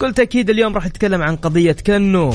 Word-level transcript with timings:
بكل 0.00 0.14
تأكيد 0.14 0.50
اليوم 0.50 0.74
راح 0.74 0.86
نتكلم 0.86 1.22
عن 1.22 1.36
قضية 1.36 1.76
كنو. 1.86 2.34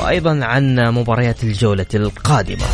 وأيضا 0.00 0.44
عن 0.44 0.76
مباريات 0.94 1.44
الجولة 1.44 1.86
القادمة. 1.94 2.64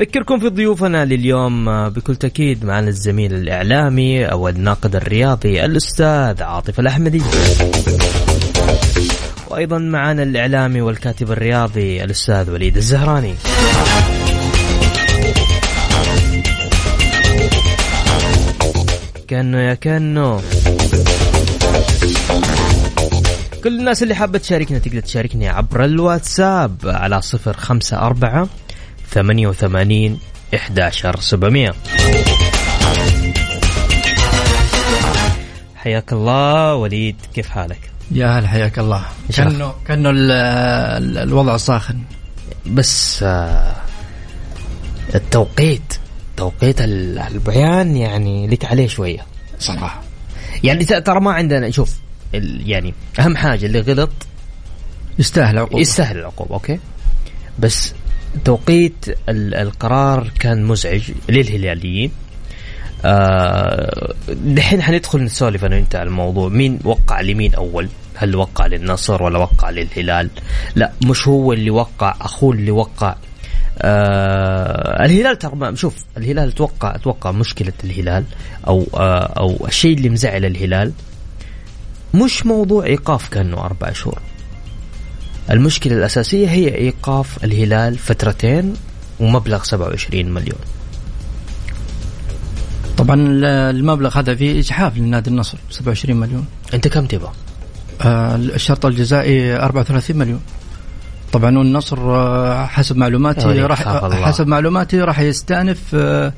أذكركم 0.00 0.38
في 0.38 0.48
ضيوفنا 0.48 1.04
لليوم 1.04 1.88
بكل 1.88 2.16
تأكيد 2.16 2.64
معنا 2.64 2.88
الزميل 2.88 3.34
الإعلامي 3.34 4.26
أو 4.26 4.48
الناقد 4.48 4.96
الرياضي 4.96 5.64
الأستاذ 5.64 6.42
عاطف 6.42 6.80
الأحمدي. 6.80 7.22
وأيضا 9.48 9.78
معنا 9.78 10.22
الإعلامي 10.22 10.80
والكاتب 10.80 11.30
الرياضي 11.30 12.04
الأستاذ 12.04 12.50
وليد 12.50 12.76
الزهراني. 12.76 13.34
كانو 19.28 19.58
يا 19.58 19.74
كانو 19.74 20.40
كل 23.64 23.78
الناس 23.78 24.02
اللي 24.02 24.14
حابة 24.14 24.38
تشاركنا 24.38 24.78
تقدر 24.78 25.00
تشاركني 25.00 25.48
عبر 25.48 25.84
الواتساب 25.84 26.76
على 26.84 27.22
صفر 27.22 27.56
خمسة 27.56 27.98
أربعة 27.98 28.48
ثمانية 29.10 29.46
وثمانين 29.48 30.18
إحداشر 30.54 31.20
سبعمية. 31.20 31.74
حياك 35.76 36.12
الله 36.12 36.74
وليد 36.74 37.16
كيف 37.34 37.48
حالك؟ 37.48 37.90
يا 38.10 38.26
هلا 38.38 38.48
حياك 38.48 38.78
الله. 38.78 39.02
كانه 39.36 39.74
كأنه 39.86 40.10
ال- 40.10 40.30
ال- 41.02 41.18
الوضع 41.18 41.56
ساخن. 41.56 41.98
بس 42.66 43.22
آه، 43.22 43.74
التوقيت 45.14 45.94
توقيت 46.36 46.80
ال- 46.80 47.18
البيان 47.18 47.96
يعني 47.96 48.46
لك 48.46 48.64
عليه 48.64 48.86
شوية. 48.88 49.26
صراحة 49.58 50.02
يعني 50.64 50.84
ترى 50.84 51.20
ما 51.20 51.32
عندنا 51.32 51.70
شوف 51.70 51.96
يعني 52.66 52.94
أهم 53.20 53.36
حاجة 53.36 53.66
اللي 53.66 53.80
غلط 53.80 54.10
يستاهل 55.18 55.58
عقوبه 55.58 55.80
يستاهل 55.80 56.18
العقوبة 56.18 56.54
أوكي؟ 56.54 56.78
بس 57.58 57.94
توقيت 58.44 59.06
ال- 59.28 59.54
القرار 59.54 60.30
كان 60.40 60.64
مزعج 60.64 61.10
للهلاليين. 61.28 62.10
آه، 63.04 64.14
دحين 64.28 64.82
حندخل 64.82 65.24
نسولف 65.24 65.64
أنا 65.64 65.76
وأنت 65.76 65.94
على 65.96 66.08
الموضوع. 66.08 66.48
مين 66.48 66.78
وقع 66.84 67.20
لمين 67.20 67.54
أول؟ 67.54 67.88
هل 68.14 68.36
وقع 68.36 68.66
للنصر 68.66 69.22
ولا 69.22 69.38
وقع 69.38 69.70
للهلال؟ 69.70 70.30
لا 70.74 70.92
مش 71.04 71.28
هو 71.28 71.52
اللي 71.52 71.70
وقع 71.70 72.14
أخوه 72.20 72.52
اللي 72.54 72.70
وقع. 72.70 73.14
آه 73.78 75.04
الهلال 75.04 75.38
ترى 75.38 75.76
شوف 75.76 75.94
الهلال 76.16 76.48
أتوقع 76.48 76.94
أتوقع 76.94 77.30
مشكلة 77.32 77.72
الهلال 77.84 78.24
أو 78.66 78.86
آه 78.94 79.26
أو 79.38 79.66
الشيء 79.66 79.96
اللي 79.96 80.08
مزعل 80.08 80.44
الهلال 80.44 80.92
مش 82.14 82.46
موضوع 82.46 82.84
إيقاف 82.84 83.28
كأنه 83.28 83.56
أربع 83.64 83.92
شهور. 83.92 84.18
المشكلة 85.50 85.94
الأساسية 85.96 86.48
هي 86.48 86.74
إيقاف 86.74 87.44
الهلال 87.44 87.98
فترتين 87.98 88.74
ومبلغ 89.20 89.62
27 89.62 90.30
مليون. 90.34 90.58
طبعا 92.98 93.16
ال- 93.16 93.44
المبلغ 93.44 94.18
هذا 94.18 94.34
فيه 94.34 94.60
إجحاف 94.60 94.96
للنادي 94.96 95.30
النصر 95.30 95.58
27 95.70 96.20
مليون. 96.20 96.46
أنت 96.74 96.88
كم 96.88 97.06
تبغى؟ 97.06 97.32
آه، 98.00 98.36
الشرط 98.36 98.86
الجزائي 98.86 99.56
34 99.56 100.16
مليون. 100.16 100.40
طبعا 101.32 101.58
والنصر 101.58 101.98
آه، 102.00 102.66
حسب 102.66 102.96
معلوماتي 102.96 103.40
راح. 103.66 103.78
حسب 104.26 104.46
معلوماتي 104.46 105.00
راح 105.00 105.20
يستأنف 105.20 105.80
آه، 105.94 106.32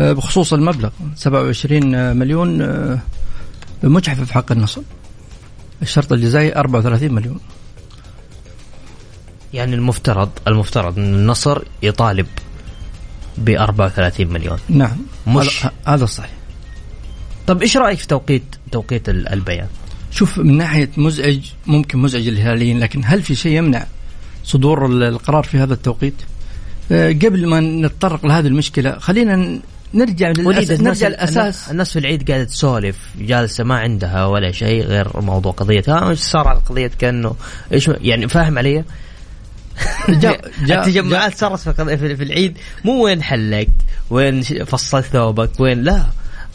آه، 0.00 0.12
بخصوص 0.12 0.52
المبلغ 0.52 0.90
27 1.16 2.16
مليون 2.16 2.58
مجحف 3.82 4.20
في 4.20 4.34
حق 4.34 4.52
النصر. 4.52 4.80
الشرط 5.82 6.12
الجزائي 6.12 6.56
34 6.56 7.12
مليون. 7.14 7.40
يعني 9.54 9.74
المفترض 9.74 10.30
المفترض 10.48 10.98
إن 10.98 11.14
النصر 11.14 11.62
يطالب 11.82 12.26
ب 13.38 13.48
34 13.50 14.26
مليون. 14.32 14.58
نعم. 14.68 14.96
مش- 15.26 15.64
هذا- 15.66 15.72
هذا 15.86 16.06
صحيح 16.06 16.30
طب 17.46 17.62
إيش 17.62 17.76
رأيك 17.76 17.98
في 17.98 18.06
توقيت 18.06 18.42
توقيت 18.72 19.08
ال- 19.08 19.28
البيان؟ 19.28 19.66
شوف 20.10 20.38
من 20.38 20.56
ناحية 20.56 20.90
مزعج 20.96 21.38
ممكن 21.66 21.98
مزعج 21.98 22.28
للهلاليين 22.28 22.78
لكن 22.80 23.00
هل 23.04 23.22
في 23.22 23.34
شيء 23.34 23.52
يمنع 23.56 23.86
صدور 24.50 24.86
ال- 24.86 25.02
القرار 25.02 25.42
في 25.42 25.58
هذا 25.58 25.74
التوقيت؟ 25.74 26.14
آه، 26.92 27.08
قبل 27.12 27.46
ما 27.46 27.60
نتطرق 27.60 28.26
لهذه 28.26 28.46
المشكلة 28.46 28.98
خلينا 28.98 29.58
نرجع 29.94 30.28
للأساس 30.30 30.80
نرجع 30.80 31.06
الاساس 31.06 31.70
الناس 31.70 31.92
في 31.92 31.98
العيد 31.98 32.30
قاعدة 32.30 32.44
تسولف 32.44 32.96
جالسة 33.18 33.64
ما 33.64 33.78
عندها 33.78 34.26
ولا 34.26 34.52
شيء 34.52 34.84
غير 34.84 35.20
موضوع 35.20 35.52
قضية 35.52 35.82
ها 35.88 36.10
إيش 36.10 36.18
صار 36.18 36.48
على 36.48 36.58
قضيه 36.68 36.90
كانه 36.98 37.34
إيش 37.72 37.88
يعني 38.00 38.28
فاهم 38.28 38.58
علي؟ 38.58 38.84
التجمعات 40.70 41.34
صارت 41.38 41.58
في 41.60 41.72
قضية- 41.72 41.98
في 41.98 42.16
في 42.16 42.22
العيد 42.24 42.58
مو 42.84 43.04
وين 43.04 43.22
حلقت 43.22 43.68
وين 44.10 44.42
فصلت 44.42 45.04
ثوبك 45.04 45.60
وين 45.60 45.82
لا 45.82 46.02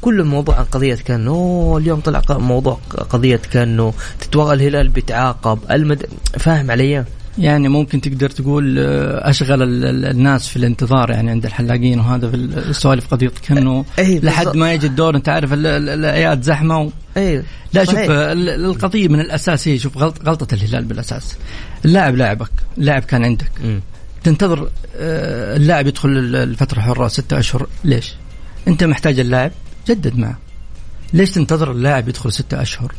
كل 0.02 0.20
الموضوع 0.20 0.56
عن 0.58 0.64
قضية 0.64 0.96
كانه 0.96 1.32
أوه 1.32 1.78
اليوم 1.78 2.00
طلع 2.00 2.22
موضوع 2.30 2.80
قضية 3.10 3.42
كأنه 3.52 3.94
تتوغى 4.20 4.54
الهلال 4.54 4.90
بيتعاقب 4.90 5.60
المد... 5.72 6.06
فاهم 6.40 6.72
علي؟ 6.72 7.06
يعني 7.38 7.70
ممكن 7.70 8.02
تقدر 8.02 8.30
تقول 8.30 8.80
آه، 8.80 9.30
أشغل 9.30 9.64
ال- 9.64 9.86
ال- 9.86 10.06
الناس 10.06 10.48
في 10.48 10.56
الانتظار 10.56 11.10
يعني 11.12 11.32
عند 11.32 11.46
الحلاقين 11.46 12.00
وهذا 12.00 12.30
في 12.30 12.36
السوالف 12.36 13.08
قضية 13.08 13.32
كأنه 13.48 13.86
إيه، 14.00 14.20
لحد 14.20 14.44
بالضبط. 14.46 14.56
ما 14.56 14.74
يجي 14.74 14.88
الدور 14.88 15.16
أنت 15.16 15.30
عارف 15.30 15.54
ال- 15.54 15.66
ال- 15.68 15.90
الاياد 15.90 16.42
زحمة 16.42 16.80
و... 16.82 16.90
إيه 17.18 17.44
لا 17.74 17.84
صحيح. 17.84 18.02
شوف 18.02 18.10
آه، 18.12 18.32
ال- 18.34 18.50
القضية 18.50 19.08
من 19.08 19.20
الأساس 19.20 19.68
هي 19.68 19.80
شوف 19.80 19.98
غلط 19.98 20.18
غلطة 20.26 20.54
الهلال 20.56 20.86
بالأساس 20.86 21.36
اللاعب 21.86 22.16
لاعبك 22.16 22.52
اللاعب 22.78 23.02
كان 23.02 23.24
عندك. 23.24 23.52
تنتظر 24.24 24.70
آه، 24.98 25.56
اللاعب 25.56 25.88
يدخل 25.88 26.10
ال- 26.10 26.36
الفترة 26.36 26.78
الحرة 26.78 27.08
ستة 27.08 27.40
أشهر 27.40 27.68
ليش؟ 27.84 28.14
أنت 28.68 28.84
محتاج 28.84 29.20
اللاعب 29.20 29.52
جدد 29.90 30.18
معه 30.18 30.38
ليش 31.14 31.32
تنتظر 31.32 31.72
اللاعب 31.72 32.10
يدخل 32.10 32.32
ستة 32.32 32.62
أشهر 32.62 32.92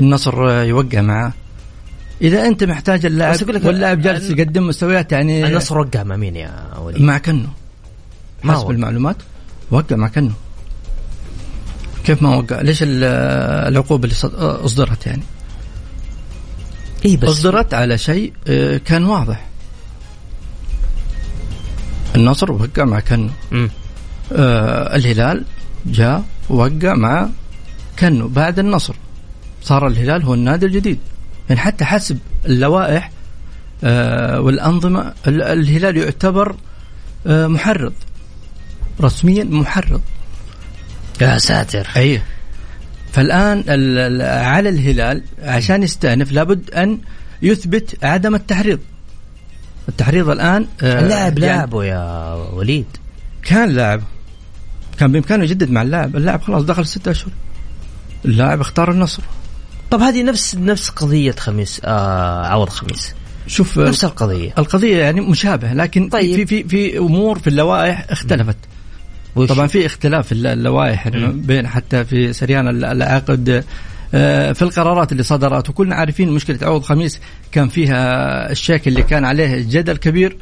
النصر 0.00 0.50
يوقع 0.62 1.00
معه 1.00 1.34
إذا 2.20 2.46
أنت 2.46 2.64
محتاج 2.64 3.06
اللاعب 3.06 3.36
واللاعب 3.64 4.02
جالس 4.02 4.30
ال- 4.30 4.38
يقدم 4.40 4.66
مستويات 4.66 5.12
يعني 5.12 5.46
النصر 5.46 5.78
وقع 5.78 6.02
مع 6.02 6.16
مين 6.16 6.36
يا 6.36 6.78
وليد؟ 6.78 7.02
مع 7.02 7.18
كنو. 7.18 7.46
حسب 8.44 8.50
وقع. 8.64 8.70
المعلومات. 8.70 9.16
وقع 9.70 9.96
مع 9.96 10.08
كنو. 10.08 10.30
كيف 12.04 12.22
ما 12.22 12.36
وقع؟ 12.36 12.60
ليش 12.60 12.82
ال- 12.82 13.04
العقوبة 13.68 14.04
اللي 14.04 14.14
صد- 14.14 14.34
أصدرت 14.34 15.06
يعني؟ 15.06 15.22
اي 17.04 17.16
بس. 17.16 17.28
أصدرت 17.28 17.74
على 17.74 17.98
شيء 17.98 18.32
آه، 18.48 18.76
كان 18.76 19.04
واضح. 19.04 19.46
النصر 22.16 22.52
وقع 22.52 22.84
مع 22.84 23.00
كنو. 23.00 23.28
آه 24.32 24.96
الهلال 24.96 25.44
جاء 25.86 26.24
ووقع 26.50 26.94
مع 26.94 27.28
كنو. 27.98 28.28
بعد 28.28 28.58
النصر 28.58 28.94
صار 29.62 29.86
الهلال 29.86 30.22
هو 30.22 30.34
النادي 30.34 30.66
الجديد. 30.66 30.98
يعني 31.52 31.64
حتى 31.64 31.84
حسب 31.84 32.18
اللوائح 32.46 33.10
آه 33.84 34.40
والأنظمة 34.40 35.12
ال- 35.26 35.42
الهلال 35.42 35.96
يعتبر 35.96 36.56
آه 37.26 37.46
محرض. 37.46 37.92
رسميا 39.00 39.44
محرض. 39.44 40.00
يا 41.20 41.38
ساتر. 41.38 41.88
ال- 43.58 43.98
ال- 43.98 44.22
على 44.44 44.68
الهلال 44.68 45.22
عشان 45.42 45.82
يستأنف 45.82 46.32
لابد 46.32 46.70
أن 46.70 46.98
يثبت 47.42 48.04
عدم 48.04 48.34
التحريض. 48.34 48.78
التحريض 49.88 50.28
الآن 50.30 50.66
آه، 50.82 51.00
اللاعب 51.00 51.38
يعني 51.38 51.40
لاعبه 51.40 51.84
يا 51.84 52.34
وليد. 52.34 52.86
كان 53.42 53.68
لاعب. 53.70 54.02
كان 54.98 55.12
بإمكانه 55.12 55.44
يجدد 55.44 55.70
مع 55.70 55.82
اللاعب. 55.82 56.16
اللاعب 56.16 56.42
خلاص 56.42 56.62
دخل 56.62 56.86
ستة 56.86 57.10
أشهر. 57.10 57.30
اللاعب 58.24 58.60
اختار 58.60 58.90
النصر. 58.90 59.22
طب 59.92 60.00
هذه 60.00 60.22
نفس 60.22 60.54
نفس 60.54 60.88
قضية 60.88 61.32
خميس 61.32 61.80
آه 61.84 62.46
عوض 62.46 62.68
خميس 62.68 63.14
شوف 63.46 63.78
نفس 63.78 64.04
القضية 64.04 64.54
القضية 64.58 64.96
يعني 64.96 65.20
مشابهة 65.20 65.74
لكن 65.74 66.08
طيب. 66.08 66.34
في 66.36 66.46
في 66.46 66.68
في 66.68 66.98
أمور 66.98 67.38
في 67.38 67.46
اللوائح 67.46 68.06
اختلفت 68.10 68.56
وش؟ 69.36 69.48
طبعا 69.48 69.66
في 69.66 69.86
اختلاف 69.86 70.26
في 70.26 70.32
اللوائح. 70.32 71.08
بين 71.08 71.66
حتى 71.68 72.04
في 72.04 72.32
سريان 72.32 72.68
ال- 72.68 72.84
العقد 72.84 73.64
آه، 74.14 74.52
في 74.52 74.62
القرارات 74.62 75.12
اللي 75.12 75.22
صدرت 75.22 75.70
وكلنا 75.70 75.94
عارفين 75.94 76.30
مشكلة 76.30 76.58
عوض 76.62 76.82
خميس 76.82 77.20
كان 77.52 77.68
فيها 77.68 78.50
الشيك 78.50 78.88
اللي 78.88 79.02
كان 79.02 79.24
عليه 79.24 79.56
جدل 79.56 79.96
كبير. 79.96 80.36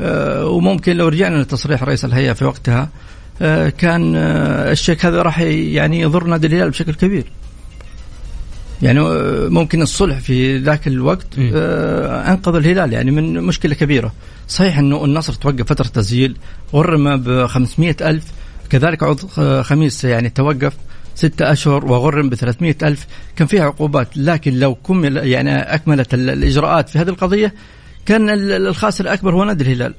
آه، 0.00 0.46
وممكن 0.46 0.96
لو 0.96 1.08
رجعنا 1.08 1.42
لتصريح 1.42 1.82
رئيس 1.82 2.04
الهيئة 2.04 2.32
في 2.32 2.44
وقتها 2.44 2.88
آه، 3.42 3.68
كان 3.68 4.16
الشيك 4.16 5.06
هذا 5.06 5.22
راح 5.22 5.40
يعني 5.40 6.00
يضر 6.00 6.24
نادي 6.24 6.46
الهلال 6.46 6.70
بشكل 6.70 6.94
كبير 6.94 7.24
يعني 8.82 9.00
آه، 9.00 9.48
ممكن 9.48 9.82
الصلح 9.82 10.18
في 10.18 10.58
ذاك 10.58 10.86
الوقت 10.88 11.38
مم. 11.38 11.50
آه، 11.54 12.30
انقذ 12.32 12.54
الهلال 12.54 12.92
يعني 12.92 13.10
من 13.10 13.42
مشكلة 13.42 13.74
كبيرة. 13.74 14.12
صحيح 14.48 14.78
أنه 14.78 15.04
النصر 15.04 15.32
توقف 15.32 15.62
فترة 15.62 15.86
تسجيل 15.86 16.36
غرم 16.74 17.16
ب 17.16 17.46
500 17.46 17.96
ألف 18.00 18.24
كذلك 18.70 19.02
عوض 19.02 19.20
خ- 19.26 19.60
خميس 19.60 20.04
يعني 20.04 20.28
توقف 20.30 20.72
ستة 21.14 21.52
أشهر 21.52 21.84
وغرم 21.84 22.28
ب 22.28 22.34
300 22.34 22.76
ألف. 22.82 23.06
كان 23.36 23.46
فيها 23.46 23.64
عقوبات 23.64 24.16
لكن 24.16 24.58
لو 24.58 24.74
كمل 24.74 25.16
يعني 25.16 25.56
أكملت 25.74 26.14
ال- 26.14 26.30
الإجراءات 26.30 26.88
في 26.88 26.98
هذه 26.98 27.08
القضية 27.08 27.54
كان 28.06 28.30
ال- 28.30 28.66
الخاسر 28.66 29.04
الأكبر 29.04 29.34
هو 29.34 29.44
نادي 29.44 29.64
الهلال. 29.64 29.94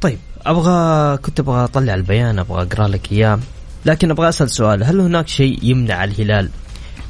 طيب 0.00 0.18
أبغى 0.46 1.16
كنت 1.16 1.40
أبغى 1.40 1.64
أطلع 1.64 1.94
البيان 1.94 2.38
أبغى 2.38 2.62
أقرأ 2.62 2.88
لك 2.88 3.12
إياه. 3.12 3.38
لكن 3.86 4.10
أبغى 4.10 4.28
أسأل 4.28 4.50
سؤال. 4.50 4.84
هل 4.84 5.00
هناك 5.00 5.28
شيء 5.28 5.58
يمنع 5.62 6.04
الهلال 6.04 6.48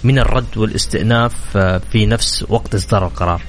من 0.04 0.18
الرد 0.18 0.56
والاستئناف 0.56 1.34
آه، 1.56 1.80
في 1.92 2.06
نفس 2.06 2.44
وقت 2.48 2.74
إصدار 2.74 3.06
القرار؟ 3.06 3.42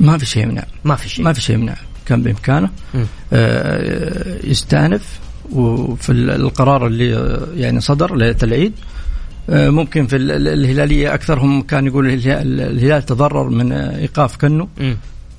ما 0.00 0.18
في 0.18 0.26
شيء 0.26 0.42
يمنع. 0.42 0.64
ما 0.84 0.96
في 0.96 1.08
شيء. 1.08 1.24
ما 1.24 1.32
في 1.32 1.40
شيء 1.40 1.56
يمنع. 1.56 1.74
كان 2.06 2.22
بإمكانه. 2.22 2.70
مم. 2.94 3.06
آه، 3.32 4.36
يستأنف 4.46 5.20
وفي 5.52 6.12
ال- 6.12 6.30
القرار 6.30 6.86
اللي 6.86 7.16
آه، 7.16 7.46
يعني 7.56 7.80
صدر 7.80 8.16
ليلة 8.16 8.36
العيد 8.42 8.72
آه، 9.50 9.70
ممكن 9.70 10.06
في 10.06 10.16
ال- 10.16 10.30
ال- 10.30 10.48
الهلالية 10.48 11.14
أكثرهم 11.14 11.62
كان 11.62 11.86
يقول 11.86 12.08
الهلال, 12.08 13.06
تضرر 13.06 13.48
من 13.48 13.72
إيقاف 13.72 14.36
كنو. 14.36 14.68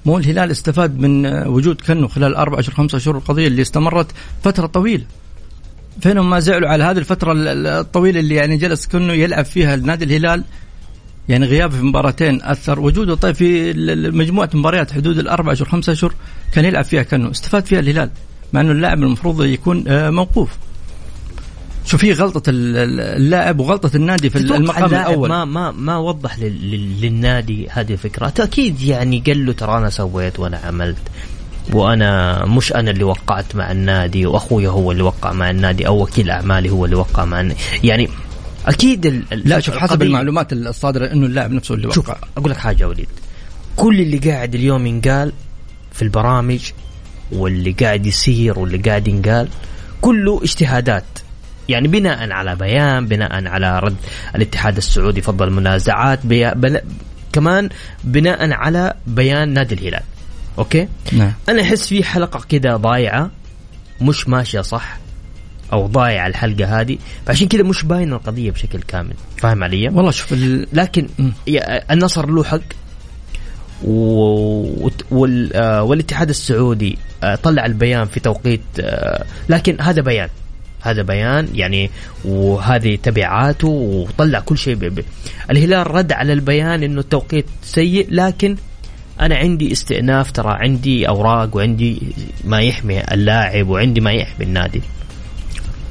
مو 0.05 0.17
الهلال 0.17 0.51
استفاد 0.51 0.99
من 0.99 1.25
وجود 1.47 1.81
كنو 1.81 2.07
خلال 2.07 2.35
أربع 2.35 2.59
أشهر 2.59 2.75
خمسة 2.75 2.97
أشهر 2.97 3.15
القضية 3.17 3.47
اللي 3.47 3.61
استمرت 3.61 4.07
فترة 4.43 4.65
طويلة. 4.67 5.03
فينهم 6.01 6.29
ما 6.29 6.39
زعلوا 6.39 6.69
على 6.69 6.83
هذه 6.83 6.97
الفترة 6.97 7.31
ال- 7.31 7.47
ال- 7.47 7.67
الطويلة 7.67 8.19
اللي 8.19 8.35
يعني 8.35 8.57
جلس 8.57 8.87
كنو 8.87 9.13
يلعب 9.13 9.45
فيها 9.45 9.75
نادي 9.75 10.05
الهلال. 10.05 10.43
يعني 11.29 11.45
غيابه 11.45 11.77
في 11.77 11.83
مباراتين 11.83 12.41
أثر. 12.43 12.79
وجوده 12.79 13.15
طيب 13.15 13.35
في 13.35 13.73
مجموعة 14.13 14.49
مباريات 14.53 14.91
حدود 14.91 15.17
الأربع 15.19 15.51
اشهر 15.51 15.69
خمسة 15.69 15.91
اشهر 15.91 16.13
كان 16.53 16.65
يلعب 16.65 16.83
فيها 16.85 17.03
كانه 17.03 17.31
استفاد 17.31 17.65
فيها 17.65 17.79
الهلال 17.79 18.09
مع 18.53 18.61
إنه 18.61 18.71
اللاعب 18.71 18.97
المفروض 19.03 19.43
يكون 19.43 19.83
آه، 19.87 20.09
موقوف. 20.09 20.49
شوف 21.85 22.01
في 22.01 22.13
ال- 22.47 22.99
اللاعب 22.99 23.59
وغلطة 23.59 23.95
النادي 23.95 24.29
في 24.29 24.37
المقام 24.37 24.85
الأول. 24.85 25.29
ما 25.29 25.45
ما 25.45 25.71
ما 25.71 25.97
وضح 25.97 26.39
لل- 26.39 26.71
لل- 26.71 27.01
للنادي 27.01 27.67
هذه 27.69 27.93
الفكرة؟ 27.93 28.33
أكيد 28.39 28.81
يعني 28.81 29.23
قال 29.27 29.45
له 29.45 29.53
ترى 29.53 29.77
أنا 29.77 29.89
سويت 29.89 30.39
وأنا 30.39 30.57
عملت. 30.57 30.97
وأنا 31.73 32.45
مش 32.45 32.73
أنا 32.73 32.91
اللي 32.91 33.03
وقعت 33.03 33.55
مع 33.55 33.71
النادي 33.71 34.25
وأخوي 34.25 34.67
هو 34.67 34.91
اللي 34.91 35.03
وقع 35.03 35.31
مع 35.31 35.49
النادي 35.49 35.87
أو 35.87 36.01
وكيل 36.03 36.29
أعمالي 36.29 36.69
هو 36.69 36.85
اللي 36.85 36.95
وقع 36.95 37.25
مع 37.25 37.41
النادي. 37.41 37.59
يعني 37.83 38.09
أكيد 38.67 39.05
ال- 39.05 39.23
لا 39.31 39.59
شوف 39.59 39.77
حسب 39.77 40.01
المعلومات 40.01 40.53
الصادرة 40.53 41.05
إنه 41.11 41.25
اللاعب 41.25 41.51
نفسه 41.51 41.75
اللي 41.75 41.91
شوف 41.91 42.09
وقع. 42.09 42.17
أقول 42.37 42.51
لك 42.51 42.57
حاجة 42.57 42.81
يا 42.81 42.85
وليد. 42.85 43.07
كل 43.75 43.99
اللي 44.01 44.17
قاعد 44.17 44.55
اليوم 44.55 44.87
ينقال 44.87 45.31
في 45.93 46.01
البرامج 46.01 46.59
واللي 47.31 47.71
قاعد 47.71 48.05
يصير 48.05 48.59
واللي 48.59 48.77
قاعد 48.77 49.07
ينقال 49.07 49.47
كله 50.01 50.39
اجتهادات. 50.43 51.03
يعني 51.69 51.87
بناء 51.87 52.31
على 52.31 52.55
بيان 52.55 53.05
بناء 53.07 53.47
على 53.47 53.79
رد 53.79 53.95
الاتحاد 54.35 54.77
السعودي 54.77 55.21
فض 55.21 55.47
المنازعات 55.47 56.25
بي... 56.25 56.51
بل... 56.51 56.81
كمان 57.33 57.69
بناء 58.03 58.51
على 58.51 58.93
بيان 59.07 59.49
نادي 59.53 59.75
الهلال. 59.75 60.03
okay؟ 60.57 60.87
نعم. 61.11 61.33
أنا 61.49 61.61
أحس 61.61 61.87
في 61.87 62.03
حلقة 62.03 62.45
كده 62.49 62.75
ضايعة 62.77 63.31
مش 64.01 64.29
ماشية 64.29 64.61
صح 64.61 64.97
أو 65.73 65.87
ضايعة 65.87 66.27
الحلقة 66.27 66.81
هذه 66.81 66.97
فعشان 67.25 67.47
كده 67.47 67.63
مش 67.63 67.83
باينه 67.85 68.15
القضية 68.15 68.51
بشكل 68.51 68.81
كامل. 68.81 69.13
فاهم 69.37 69.63
علي؟ 69.63 69.87
والله 69.89 70.11
شوف 70.11 70.33
ال- 70.33 70.67
لكن 70.73 71.07
النصر 71.91 72.29
له 72.29 72.43
حق 72.43 72.59
و... 73.83 74.89
وال... 75.11 75.51
آه، 75.53 75.83
والاتحاد 75.83 76.29
السعودي 76.29 76.97
آه، 77.23 77.35
طلع 77.35 77.65
البيان 77.65 78.05
في 78.05 78.19
توقيت 78.19 78.61
آه، 78.79 79.25
لكن 79.49 79.81
هذا 79.81 80.01
بيان. 80.01 80.29
هذا 80.81 81.01
بيان 81.01 81.47
يعني 81.53 81.89
وهذه 82.25 82.95
تبعاته 83.03 83.67
وطلع 83.67 84.39
كل 84.39 84.57
شيء. 84.57 84.91
الهلال 85.51 85.91
رد 85.91 86.11
على 86.11 86.33
البيان 86.33 86.83
إنه 86.83 86.99
التوقيت 87.01 87.45
سيء 87.63 88.07
لكن 88.11 88.55
أنا 89.21 89.35
عندي 89.35 89.71
استئناف 89.71 90.31
ترى 90.31 90.53
عندي 90.59 91.07
أوراق 91.07 91.55
وعندي 91.55 92.01
ما 92.43 92.61
يحمي 92.61 93.01
اللاعب 93.01 93.67
وعندي 93.67 94.01
ما 94.01 94.11
يحمي 94.11 94.45
النادي. 94.45 94.81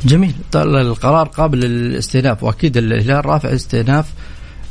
جميل. 0.05 0.33
طال 0.53 0.77
القرار 0.77 1.27
قابل 1.29 1.61
للاستئناف 1.61 2.43
وأكيد 2.43 2.77
الهلال 2.77 3.27
رافع 3.27 3.55
استئناف. 3.55 4.07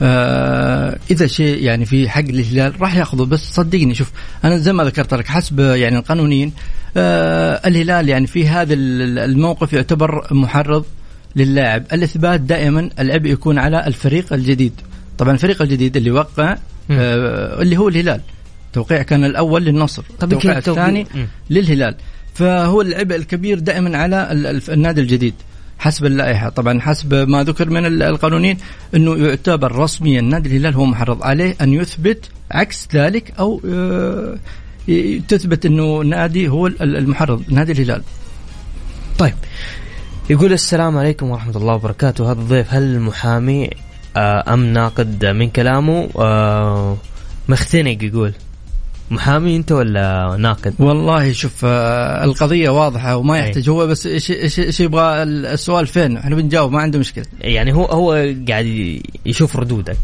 آه 0.02 0.98
إذا 1.12 1.28
شيء 1.28 1.64
يعني 1.64 1.86
في 1.86 2.10
حق 2.10 2.20
الهلال 2.20 2.82
راح 2.82 2.96
ياخذه 2.96 3.24
بس 3.24 3.54
صدقني 3.54 3.96
شوف 3.96 4.12
أنا 4.44 4.58
زي 4.58 4.74
ما 4.74 4.84
ذكرت 4.84 5.14
لك 5.14 5.28
حسب 5.28 5.60
يعني 5.60 5.98
القانونيين 5.98 6.54
آه 6.98 7.62
الهلال 7.68 8.10
يعني 8.10 8.28
في 8.28 8.48
هذا 8.48 8.74
ال- 8.74 9.20
الموقف 9.20 9.74
يعتبر 9.74 10.28
محرض 10.32 10.86
للاعب. 11.36 11.84
الإثبات 11.94 12.40
دائما 12.40 12.90
العبء 13.00 13.30
يكون 13.30 13.58
على 13.58 13.88
الفريق 13.88 14.34
الجديد. 14.34 14.74
طبعا 15.18 15.34
الفريق 15.34 15.62
الجديد 15.62 15.98
اللي 15.98 16.12
وقع 16.12 16.58
آه 16.92 17.62
اللي 17.62 17.78
هو 17.78 17.88
الهلال. 17.88 18.22
توقيع 18.74 19.02
كان 19.02 19.26
الأول 19.26 19.64
للنصر 19.64 20.04
طب 20.20 20.24
التوقيع 20.34 20.58
التوقيع- 20.58 20.82
الثاني 20.88 21.08
مم. 21.16 21.28
للهلال. 21.50 21.96
فهو 22.34 22.82
العبء 22.82 23.16
الكبير 23.16 23.60
دائما 23.60 23.98
على 23.98 24.28
النادي 24.70 25.02
الجديد 25.02 25.34
حسب 25.80 26.06
اللائحة. 26.06 26.50
طبعا 26.50 26.80
حسب 26.82 27.14
ما 27.14 27.44
ذكر 27.44 27.70
من 27.70 27.86
ال- 27.86 28.04
القانونيين 28.04 28.58
إنه 28.96 29.16
يعتبر 29.28 29.72
رسميا 29.76 30.22
نادي 30.22 30.50
الهلال 30.50 30.74
هو 30.76 30.86
محرض 30.86 31.24
عليه 31.24 31.56
أن 31.62 31.74
يثبت 31.74 32.30
عكس 32.52 32.88
ذلك 32.94 33.34
أو 33.40 33.62
آه، 33.70 34.38
تثبت 35.28 35.66
إنه 35.66 36.02
نادي 36.04 36.50
هو 36.50 36.68
ال- 36.68 36.96
المحرض 36.98 37.44
نادي 37.50 37.72
الهلال. 37.72 38.02
طيب 39.20 39.34
يقول 40.30 40.54
السلام 40.54 40.98
عليكم 40.98 41.30
ورحمة 41.30 41.58
الله 41.58 41.74
وبركاته. 41.74 42.32
هذا 42.32 42.40
الضيف 42.42 42.74
هل 42.74 42.84
المحامي 42.84 43.70
آه، 44.18 44.54
أم 44.54 44.66
ناقد 44.66 45.26
من 45.26 45.50
كلامه؟ 45.50 46.10
آه، 46.20 46.98
مختنق 47.50 48.04
يقول. 48.04 48.34
محامي 49.12 49.56
أنت 49.56 49.72
ولا 49.72 50.36
ناقد؟ 50.40 50.74
والله 50.80 51.32
شوف 51.32 51.62
آه، 51.66 52.24
القضية 52.24 52.70
واضحة 52.70 53.16
وما 53.18 53.36
أي. 53.36 53.40
يحتاج. 53.40 53.70
هو 53.70 53.88
بس 53.88 54.08
إيش 54.08 54.32
إيش 54.32 54.60
إيش 54.60 54.80
يبغى؟ 54.80 55.24
ال- 55.24 55.46
السؤال 55.46 55.88
فين؟ 55.88 56.18
إحنا 56.18 56.36
بنجاوب 56.36 56.72
ما 56.72 56.82
عنده 56.82 57.00
مشكلة. 57.00 57.26
يعني 57.42 57.74
هو 57.74 57.86
هو 57.86 58.12
قاعد 58.50 59.00
يشوف 59.26 59.56
ردودك. 59.58 59.98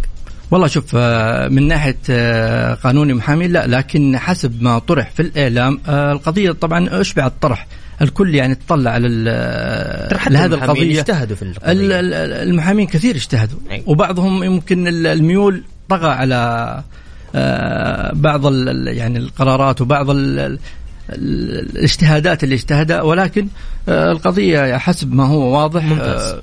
والله 0.52 0.68
شوف 0.68 0.92
آه، 0.96 1.48
من 1.48 1.68
ناحية 1.68 1.98
آه، 2.10 2.74
قانوني 2.74 3.14
محامي 3.14 3.48
لا 3.48 3.68
لكن 3.68 4.18
حسب 4.18 4.64
ما 4.64 4.80
طرح 4.80 5.10
في 5.12 5.22
الإعلام 5.22 5.80
القضية 5.90 6.52
طبعا 6.52 7.02
اشبعت 7.02 7.34
طرح 7.42 7.68
الكل 8.02 8.36
يعني 8.36 8.56
تطلع 8.56 8.92
على 8.92 9.08
المحامين 9.08 10.54
القضية. 10.54 11.00
اجتهدوا 11.00 11.36
في 11.36 11.42
ال- 11.42 11.50
القضية. 11.50 11.72
ال- 12.00 12.14
المحامين 12.50 12.88
كثير 12.88 13.16
اجتهدوا. 13.16 13.60
أي. 13.72 13.84
وبعضهم 13.86 14.44
يمكن 14.44 14.88
ال- 14.88 15.08
الميول 15.08 15.64
طغى 15.90 16.08
على 16.10 16.84
بعض 18.14 18.46
ال- 18.46 18.70
ال- 18.70 18.98
يعني 18.98 19.18
القرارات 19.20 19.82
وبعض 19.82 20.10
ال- 20.10 20.40
ال- 20.40 20.60
ال- 21.10 21.70
الاجتهادات 21.78 22.44
اللي 22.44 22.56
اجتهدها 22.56 23.02
ولكن 23.02 23.48
آه، 23.90 24.12
القضية 24.12 24.78
حسب 24.78 25.14
ما 25.14 25.26
هو 25.28 25.58
واضح 25.62 25.84
ممتاز. 25.84 26.22
آه، 26.22 26.42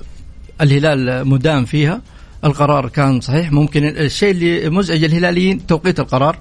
الهلال 0.61 1.29
مدام 1.29 1.65
فيها. 1.65 2.01
القرار 2.45 2.89
كان 2.89 3.21
صحيح. 3.21 3.53
ممكن 3.53 3.85
الشيء 3.85 4.31
اللي 4.31 4.71
مزعج 4.71 5.05
الهلاليين 5.05 5.67
توقيت 5.67 6.01
القرار. 6.01 6.39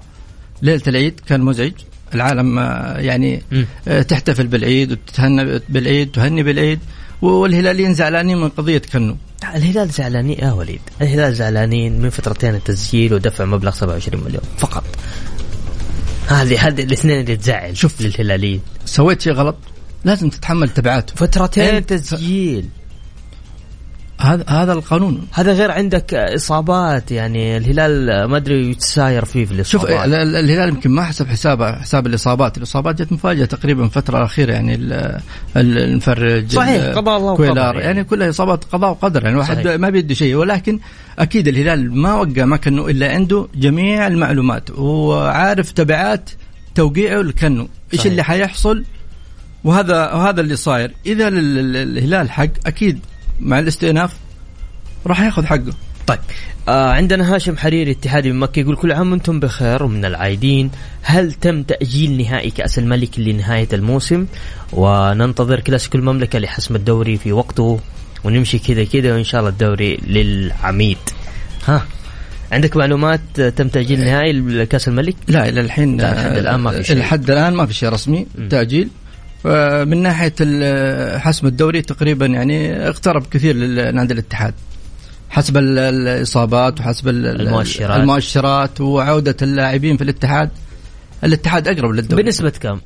ليلة 0.61 0.81
العيد 0.87 1.19
كان 1.27 1.41
مزعج. 1.41 1.71
العالم 2.15 2.59
آه، 2.59 2.97
يعني. 2.99 3.41
آه، 3.87 4.01
تحتفل 4.01 4.47
بالعيد 4.47 4.91
وتتهنى 4.91 5.59
بالعيد 5.69 6.11
تهني 6.11 6.43
بالعيد. 6.43 6.79
والهلاليين 7.21 7.93
زعلانين 7.93 8.37
من 8.37 8.49
قضية 8.49 8.81
كنو. 8.93 9.17
الهلال 9.55 9.89
زعلانين 9.89 10.39
يا 10.39 10.51
وليد. 10.51 10.81
الهلال 11.01 11.35
زعلانين 11.35 12.01
من 12.01 12.09
فترتين 12.09 12.55
التسجيل 12.55 13.13
ودفع 13.13 13.45
مبلغ 13.45 13.71
27 13.71 14.23
مليون 14.23 14.43
فقط. 14.57 14.83
هذه 16.27 16.67
هذه 16.67 16.83
الاثنين 16.83 17.19
اللي 17.19 17.35
تزعل 17.37 17.77
شوف. 17.77 18.01
للهلاليين. 18.01 18.61
سويت 18.85 19.21
شيء 19.21 19.33
غلط؟ 19.33 19.55
لازم 20.05 20.29
تتحمل 20.29 20.69
تبعاته 20.69 21.15
فترتين 21.15 21.85
تسجيل 21.85 22.69
هذا 24.21 24.43
هذا 24.49 24.73
القانون. 24.73 25.27
هذا 25.33 25.53
غير 25.53 25.71
عندك 25.71 26.13
إصابات 26.13 27.11
يعني 27.11 27.57
الهلال 27.57 28.25
ما 28.25 28.37
أدري 28.37 28.71
يتساير 28.71 29.25
فيه 29.25 29.45
في 29.45 29.63
شوف 29.63 29.83
الإصابات. 29.85 30.05
ال- 30.07 30.13
ال- 30.13 30.35
الهلال 30.35 30.69
يمكن 30.69 30.91
ما 30.91 31.03
حسب 31.03 31.27
حسابه 31.27 31.71
حساب 31.71 32.07
الإصابات، 32.07 32.57
الإصابات 32.57 33.01
جت 33.01 33.11
مفاجأة 33.11 33.45
تقريبا 33.45 33.85
الفترة 33.85 34.17
الاخيره 34.17 34.53
يعني 34.53 34.75
ال- 34.75 34.93
ال- 35.57 35.77
المفرج 35.77 36.51
صحيح، 36.51 36.83
قضاء 36.95 37.17
الله 37.17 37.31
وقدر 37.31 37.57
يعني. 37.57 37.79
يعني 37.79 38.03
كلها 38.03 38.29
إصابات 38.29 38.63
قضاء 38.63 38.89
وقدر 38.89 39.23
يعني 39.23 39.37
واحد 39.37 39.63
صحيح. 39.63 39.79
ما 39.79 39.89
بيده 39.89 40.13
شيء. 40.13 40.35
ولكن 40.35 40.79
أكيد 41.19 41.47
الهلال 41.47 41.95
ما 41.95 42.13
وقع 42.13 42.45
ما 42.45 42.57
كنه 42.57 42.87
إلا 42.87 43.11
عنده 43.11 43.47
جميع 43.55 44.07
المعلومات 44.07 44.69
وعارف 44.71 45.71
تبعات 45.71 46.29
توقيعه 46.75 47.21
لكنه. 47.21 47.67
إيش. 47.93 48.07
اللي 48.07 48.23
حيحصل؟ 48.23 48.83
وهذا 49.63 50.13
وهذا 50.13 50.41
اللي 50.41 50.55
صاير. 50.55 50.91
إذا 51.05 51.27
الهلال 51.27 52.31
حق 52.31 52.47
أكيد 52.65 52.99
مع 53.39 53.59
الاستئناف 53.59 54.13
راح 55.07 55.21
ياخذ 55.21 55.45
حقه. 55.45 55.73
طيب 56.07 56.19
آه 56.67 56.91
عندنا 56.91 57.35
هاشم 57.35 57.57
حريري 57.57 57.91
اتحادي 57.91 58.31
من 58.31 58.39
مكة 58.39 58.59
يقول 58.59 58.75
كل 58.75 58.91
عام 58.91 59.11
وأنتم 59.11 59.39
بخير 59.39 59.83
ومن 59.83 60.05
العايدين. 60.05 60.71
هل 61.01 61.33
تم 61.33 61.63
تأجيل 61.63 62.17
نهائي 62.17 62.49
كأس 62.49 62.79
الملك 62.79 63.19
لنهاية 63.19 63.67
الموسم؟ 63.73 64.25
وننتظر 64.73 65.59
كلاسيكو 65.59 65.97
المملكة 65.97 66.39
لحسم 66.39 66.75
الدوري 66.75 67.17
في 67.17 67.31
وقته 67.31 67.79
ونمشي 68.23 68.59
كذا 68.59 68.83
كذا 68.83 69.13
وإن 69.13 69.23
شاء 69.23 69.39
الله 69.39 69.51
الدوري 69.51 69.97
للعميد. 69.97 70.97
ها 71.67 71.85
عندك 72.51 72.77
معلومات 72.77 73.41
تم 73.41 73.67
تأجيل 73.67 73.99
نهائي 73.99 74.31
لكأس 74.31 74.87
الملك؟ 74.87 75.15
لا 75.27 75.49
إلى 75.49 75.61
الحين 75.61 76.01
لحد 76.01 76.37
الآن 76.37 76.59
ما 76.59 76.71
في 76.71 76.83
شيء. 76.83 76.97
لحد 76.97 77.31
الآن 77.31 77.53
ما 77.53 77.65
في 77.65 77.73
شيء 77.73 77.89
رسمي. 77.89 78.27
تأجيل. 78.49 78.89
من 79.85 80.01
ناحية 80.01 80.33
حسم 81.17 81.47
الدوري 81.47 81.81
تقريبا 81.81 82.25
يعني 82.25 82.87
اقترب 82.89 83.25
كثير 83.31 83.55
لنادي 83.55 84.13
الاتحاد. 84.13 84.53
حسب 85.29 85.57
ال- 85.57 85.79
الإصابات 85.79 86.79
وحسب 86.79 87.07
ال- 87.07 87.25
ال- 87.25 87.41
المؤشرات. 87.41 87.99
المؤشرات 87.99 88.81
وعودة 88.81 89.35
اللاعبين 89.41 89.97
في 89.97 90.03
الاتحاد. 90.03 90.49
الاتحاد 91.23 91.67
أقرب 91.67 91.91
للدوري. 91.91 92.23
بنسبة 92.23 92.49
كم؟ 92.49 92.79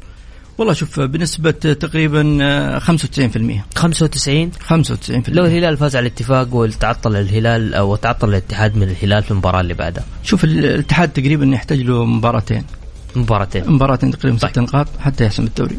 والله 0.58 0.74
شوف 0.74 1.00
بنسبة 1.00 1.52
تقريبا 1.52 2.38
آه، 2.42 2.80
95% 2.80 3.66
95 3.76 4.52
95% 4.60 5.30
لو 5.34 5.46
الهلال 5.46 5.78
فاز 5.78 5.96
على 5.96 6.08
الاتفاق 6.08 6.56
وتعطل 6.56 7.16
الهلال 7.16 7.74
أو 7.74 7.96
تعطل 7.96 8.30
الاتحاد 8.30 8.76
من 8.78 8.84
الهلال 8.84 9.24
في 9.24 9.32
المباراة 9.32 9.62
اللي 9.62 9.74
بعدها. 9.74 10.04
شوف 10.24 10.44
ال- 10.44 10.66
الاتحاد 10.66 11.10
تقريبا 11.10 11.46
يحتاج 11.46 11.82
له 11.82 12.06
مباراتين. 12.06 12.64
مباراتين. 13.16 13.64
مباراتين 13.68 14.12
تقريبا 14.12 14.38
طيب. 14.38 14.52
ست 14.52 14.60
نقاط 14.60 14.88
حتى 15.00 15.26
يحسم 15.26 15.44
الدوري. 15.44 15.78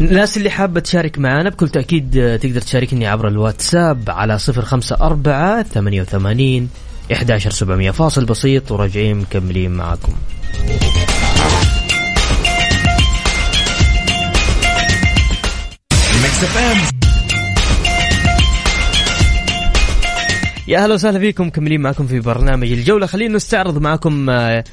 الناس 0.00 0.36
اللي 0.36 0.50
حابة 0.50 0.80
تشارك 0.80 1.18
معنا 1.18 1.50
بكل 1.50 1.68
تأكيد 1.68 2.16
آه، 2.16 2.36
تقدر 2.36 2.60
تشاركني 2.60 3.06
عبر 3.06 3.28
الواتساب 3.28 4.10
على 4.10 4.38
صفر 4.38 4.62
خمسة 4.62 4.96
أربعة 5.00 5.62
ثمانية 5.62 6.02
وثمانين 6.02 6.68
إحداشر 7.12 7.50
سبعمية 7.50 7.90
فاصل 7.90 8.24
بسيط. 8.24 8.72
وراجعين 8.72 9.16
مكملين 9.18 9.70
معكم 9.70 10.12
يا 20.68 20.84
أهلا 20.84 20.94
وسهلا 20.94 21.18
فيكم 21.18 21.46
مكملين 21.46 21.80
معكم 21.80 22.06
في 22.06 22.20
برنامج 22.20 22.72
الجولة. 22.72 23.06
خلينا 23.06 23.34
نستعرض 23.34 23.78
معكم 23.78 24.30
آه، 24.30 24.64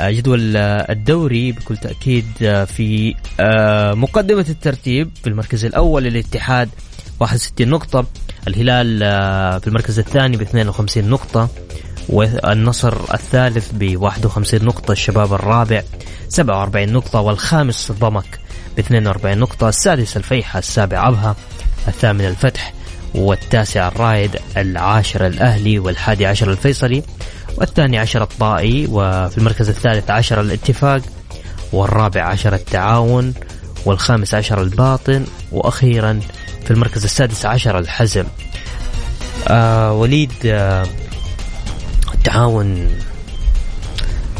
جدول 0.00 0.56
آه، 0.56 0.92
الدوري 0.92 1.52
بكل 1.52 1.76
تأكيد 1.76 2.26
آه، 2.42 2.64
في 2.64 3.14
آه، 3.40 3.94
مقدمة 3.94 4.46
الترتيب 4.48 5.10
في 5.22 5.26
المركز 5.26 5.64
الأول 5.64 6.06
الاتحاد 6.06 6.68
61 7.20 7.68
نقطة. 7.68 8.06
الهلال 8.48 9.02
آه، 9.02 9.58
في 9.58 9.66
المركز 9.66 9.98
الثاني 9.98 10.36
ب 10.36 10.40
52 10.42 11.10
نقطة. 11.10 11.48
والنصر 12.08 13.14
الثالث 13.14 13.70
ب 13.72 13.96
51 13.96 14.64
نقطة. 14.64 14.92
الشباب 14.92 15.34
الرابع 15.34 15.82
47 16.28 16.92
نقطة. 16.92 17.20
والخامس 17.20 17.92
ضمك 17.92 18.40
ب 18.76 18.78
42 18.78 19.38
نقطة. 19.38 19.68
السادس 19.68 20.16
الفيحة 20.16 20.58
السابع 20.58 21.08
أبها 21.08 21.36
الثامن 21.88 22.24
الفتح 22.24 22.74
والتاسع 23.14 23.88
الرائد 23.88 24.36
العاشر 24.56 25.26
الأهلي 25.26 25.78
والحادي 25.78 26.26
عشر 26.26 26.50
الفيصلي. 26.50 27.02
والثاني 27.58 27.98
عشر 27.98 28.22
الطائي 28.22 28.86
وفي 28.90 29.38
المركز 29.38 29.68
الثالث 29.68 30.10
عشر 30.10 30.40
الاتفاق 30.40 31.02
والرابع 31.72 32.22
عشر 32.22 32.54
التعاون 32.54 33.34
والخامس 33.86 34.34
عشر 34.34 34.62
الباطن 34.62 35.24
وأخيرا 35.52 36.20
في 36.64 36.70
المركز 36.70 37.04
السادس 37.04 37.46
عشر 37.46 37.78
الحزم. 37.78 38.24
آه 39.48 39.92
وليد 39.92 40.32
آه 40.46 40.86
التعاون 42.14 42.90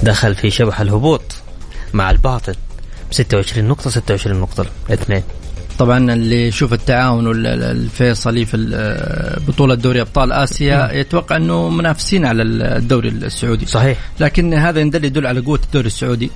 دخل 0.02 0.34
في 0.34 0.50
شبح 0.50 0.80
الهبوط 0.80 1.22
مع 1.92 2.10
الباطن. 2.10 2.54
ب 3.10 3.14
26 3.14 3.68
نقطة 3.68 3.90
26 3.90 4.40
نقطة 4.40 4.66
الاثنين 4.88 5.22
طبعا 5.78 6.12
اللي 6.12 6.49
يشوف 6.49 6.73
التعاون 6.73 7.26
والفيصلي 7.26 8.44
في 8.47 8.56
بطولة 9.49 9.75
دوري 9.75 10.00
أبطال 10.00 10.32
آسيا 10.32 10.92
يتوقع 10.92 11.37
أنه 11.37 11.68
منافسين 11.68 12.25
على 12.26 12.42
الدوري 12.42 13.08
السعودي. 13.08 13.66
صحيح. 13.66 13.99
لكن 14.20 14.54
هذا 14.54 14.80
يدل 14.80 15.04
يدل 15.04 15.26
على 15.26 15.40
قوة 15.40 15.61
الدوري 15.64 15.87
السعودي. 15.87 16.30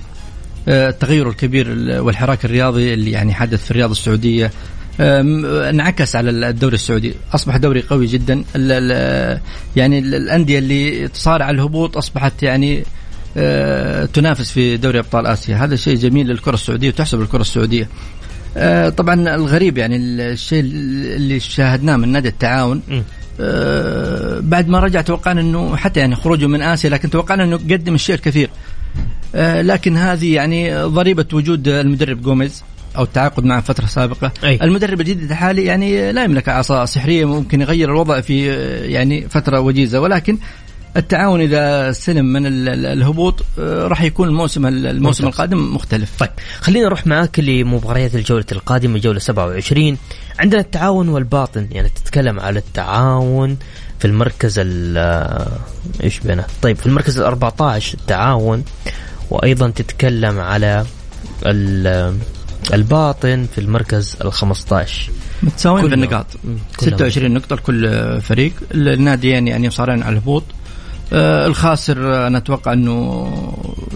آه، 0.67 0.89
التغير 0.89 1.29
الكبير 1.29 1.67
ال- 1.71 1.99
والحراك 1.99 2.45
الرياضي 2.45 2.93
اللي 2.93 3.11
يعني 3.11 3.33
حدث 3.33 3.65
في 3.65 3.71
الرياضة 3.71 3.91
السعودية. 3.91 4.51
انعكس 4.99 6.15
على 6.15 6.29
الدوري 6.49 6.75
السعودي. 6.75 7.13
أصبح 7.35 7.57
دوري 7.57 7.81
قوي 7.81 8.05
جدا. 8.07 8.33
ال- 8.33 8.71
ال- 8.71 9.39
يعني 9.75 9.99
ال- 9.99 10.15
الأندية 10.15 10.59
اللي 10.59 11.07
تصارع 11.07 11.49
الهبوط 11.49 11.97
أصبحت 11.97 12.43
يعني 12.43 12.83
آه، 13.37 14.05
تنافس 14.05 14.51
في 14.51 14.77
دوري 14.77 14.99
أبطال 14.99 15.27
آسيا. 15.27 15.55
هذا 15.55 15.75
شيء 15.75 15.95
جميل 15.97 16.27
للكرة 16.27 16.53
السعودية 16.53 16.87
وتحسب 16.89 17.21
الكرة 17.21 17.41
السعودية. 17.41 17.87
آه، 18.57 18.89
طبعا 18.89 19.35
الغريب 19.35 19.77
يعني 19.77 19.97
الشيء 19.97 20.59
اللي 20.59 21.39
شاهدناه 21.39 21.97
من 21.97 22.09
نادي 22.09 22.27
التعاون. 22.27 22.81
آه، 23.39 24.39
بعد 24.39 24.67
ما 24.67 24.79
رجع 24.79 25.01
توقعنا 25.01 25.41
إنه 25.41 25.75
حتى 25.75 25.99
يعني 25.99 26.15
خروجه 26.15 26.47
من 26.47 26.61
آسيا 26.61 26.89
لكن 26.89 27.09
توقعنا 27.09 27.43
إنه 27.43 27.57
قدم 27.57 27.95
الشيء 27.95 28.15
الكثير 28.15 28.49
آه، 29.35 29.61
لكن 29.61 29.97
هذه 29.97 30.33
يعني 30.33 30.75
ضريبة 30.75 31.25
وجود 31.33 31.67
المدرب 31.67 32.21
جوميز 32.21 32.63
أو 32.97 33.03
التعاقد 33.03 33.43
معه 33.43 33.61
فترة 33.61 33.85
سابقة 33.85 34.31
أي. 34.43 34.59
المدرب 34.61 35.01
الجديد 35.01 35.31
الحالي 35.31 35.65
يعني 35.65 36.11
لا 36.11 36.23
يملك 36.23 36.49
عصا 36.49 36.85
سحرية 36.85 37.25
ممكن 37.25 37.61
يغير 37.61 37.89
الوضع 37.89 38.21
في 38.21 38.51
آه، 38.51 38.85
يعني 38.85 39.29
فترة 39.29 39.59
وجيزة 39.59 39.99
ولكن 39.99 40.37
التعاون 40.97 41.41
إذا 41.41 41.91
سلم 41.91 42.25
من 42.25 42.45
ال- 42.45 42.69
ال- 42.69 42.85
الهبوط 42.85 43.45
آه، 43.59 43.87
راح 43.87 44.01
يكون 44.01 44.27
الموسم 44.27 44.65
الموسم 44.65 45.23
ممتاز. 45.23 45.25
القادم 45.25 45.75
مختلف 45.75 46.09
طيب 46.19 46.29
خلينا 46.61 46.85
نروح 46.85 47.07
معاك 47.07 47.39
لمباريات 47.39 48.15
الجولة 48.15 48.45
القادمة 48.51 48.99
جولة 48.99 49.19
27 49.19 49.97
عندنا 50.39 50.61
التعاون 50.61 51.09
والباطن 51.09 51.67
يعني 51.71 51.89
تتكلم 51.89 52.39
على 52.39 52.59
التعاون 52.59 53.57
في 53.99 54.05
المركز 54.05 54.55
ال 54.57 54.97
إيش 56.03 56.19
بينا 56.19 56.45
طيب 56.61 56.77
في 56.77 56.85
المركز 56.85 57.17
ال 57.19 57.25
14 57.25 57.93
التعاون 57.97 58.63
وأيضا 59.29 59.69
تتكلم 59.69 60.39
على 60.39 60.85
ال- 61.45 62.17
الباطن 62.73 63.45
في 63.55 63.61
المركز 63.61 64.17
ال 64.25 64.33
15 64.33 65.11
متساويين 65.43 65.83
في 65.83 65.89
كلهم. 65.95 66.03
النقاط 66.03 66.25
مم، 66.43 66.57
كلهم. 66.79 66.95
26 66.95 67.31
نقطة 67.33 67.55
لكل 67.55 68.21
فريق 68.21 68.51
الناديين 68.73 69.47
يعني 69.47 69.69
صارين 69.69 70.03
على 70.03 70.13
الهبوط 70.13 70.43
آه، 71.13 71.45
الخاسر 71.47 72.13
آه، 72.15 72.27
أنا 72.27 72.37
أتوقع 72.37 72.73
أنه 72.73 73.31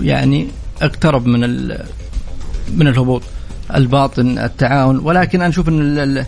يعني 0.02 0.48
اقترب 0.82 1.26
من 1.26 1.44
ال- 1.44 1.86
من 2.74 2.88
الهبوط 2.88 3.22
الباطن 3.76 4.38
التعاون. 4.40 5.00
ولكن 5.00 5.42
أنا 5.42 5.50
أشوف 5.50 5.70
إن 5.70 6.26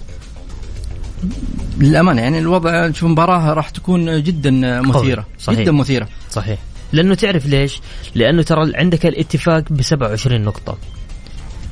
للأمانة 1.77 2.21
يعني 2.21 2.39
الوضع 2.39 2.87
نشوف 2.87 3.09
مباراة 3.09 3.53
راح 3.53 3.69
تكون 3.69 4.23
جدا 4.23 4.81
مثيرة 4.81 5.25
صحيح. 5.39 5.59
جدا 5.59 5.71
مثيرة. 5.71 6.07
صحيح. 6.31 6.59
لأنه 6.93 7.15
تعرف 7.15 7.45
ليش؟ 7.45 7.81
لأنه 8.15 8.41
ترى 8.43 8.71
عندك 8.75 9.05
الاتفاق 9.05 9.63
ب 9.69 9.81
27 9.81 10.41
نقطة 10.41 10.77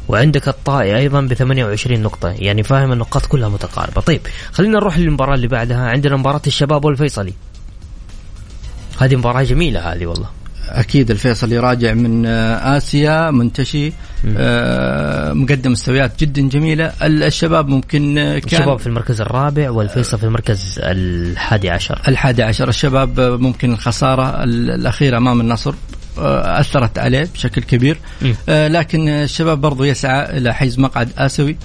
وعندك 0.07 0.47
الطائي 0.47 0.97
أيضا 0.97 1.21
ب 1.21 1.33
28 1.33 2.01
نقطة 2.01 2.29
يعني 2.29 2.63
فاهم 2.63 2.91
النقاط 2.91 3.25
كلها 3.25 3.49
متقاربة. 3.49 4.01
طيب 4.01 4.21
خلينا 4.51 4.79
نروح 4.79 4.97
للمباراة 4.97 5.35
اللي 5.35 5.47
بعدها. 5.47 5.89
عندنا 5.89 6.17
مباراة 6.17 6.41
الشباب 6.47 6.85
والفيصلي. 6.85 7.33
هذه 8.99 9.15
مباراة 9.15 9.43
جميلة 9.43 9.79
هذه 9.93 10.05
والله. 10.05 10.27
أكيد 10.69 11.11
الفيصلي 11.11 11.59
راجع 11.59 11.93
من 11.93 12.25
آه، 12.25 12.77
آسيا 12.77 13.31
منتشي 13.31 13.93
آه، 14.37 15.33
مقدم 15.33 15.71
مستويات 15.71 16.19
جدا 16.19 16.41
جميلة. 16.49 16.85
ال- 17.03 17.23
الشباب 17.23 17.67
ممكن 17.67 18.17
آه، 18.17 18.39
كان 18.39 18.59
الشباب 18.61 18.79
في 18.79 18.87
المركز 18.87 19.21
الرابع 19.21 19.69
والفيصل 19.69 20.17
في 20.17 20.23
المركز 20.23 20.79
الحادي 20.83 21.69
عشر. 21.69 22.01
الحادي 22.07 22.43
عشر. 22.43 22.69
الشباب 22.69 23.19
ممكن 23.19 23.71
الخسارة 23.73 24.43
ال- 24.43 24.71
الأخيرة 24.71 25.17
أمام 25.17 25.41
النصر 25.41 25.73
أثرت 26.17 26.99
عليه 26.99 27.27
بشكل 27.33 27.61
كبير. 27.61 27.97
آه، 28.49 28.67
لكن 28.67 29.09
الشباب 29.09 29.61
برضو 29.61 29.83
يسعى 29.83 30.37
إلى 30.37 30.53
حيز 30.53 30.79
مقعد 30.79 31.09
آسيوي. 31.17 31.57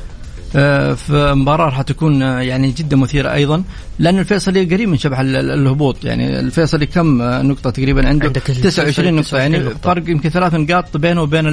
فمباراة 0.97 1.65
راح 1.65 1.83
تكون 1.83 2.23
آه، 2.23 2.41
يعني 2.41 2.71
جدا 2.71 2.97
مثيرة 2.97 3.33
أيضا 3.33 3.63
لأن 3.99 4.19
الفيصلي 4.19 4.65
قريب 4.65 4.89
من 4.89 4.99
شبح 4.99 5.19
ال- 5.21 5.37
ال- 5.37 5.51
الهبوط. 5.51 6.05
يعني 6.05 6.41
الفيصلي 6.41 6.87
كم 6.87 7.23
آه، 7.23 7.43
نقطة 7.43 7.71
تقريبا 7.71 8.09
عنده؟ 8.09 8.27
عندك 8.27 8.51
الفيصلي 8.51 8.71
29 8.71 9.15
نقطة. 9.15 9.23
29 9.23 9.55
يعني. 9.55 9.75
فرق 9.83 10.11
يمكن 10.11 10.29
ثلاث 10.29 10.55
نقاط 10.55 10.97
بينه 10.97 11.23
وبين 11.23 11.45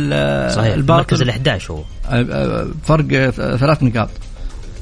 صحيح 0.50 0.74
المركز 0.74 1.22
الباطل 1.22 1.22
ال 1.22 1.30
11 1.30 1.72
هو. 1.74 1.78
آه، 1.78 1.84
آه، 2.10 2.68
فرق 2.84 3.06
آه، 3.14 3.56
ثلاث 3.58 3.84
نقاط. 3.84 4.10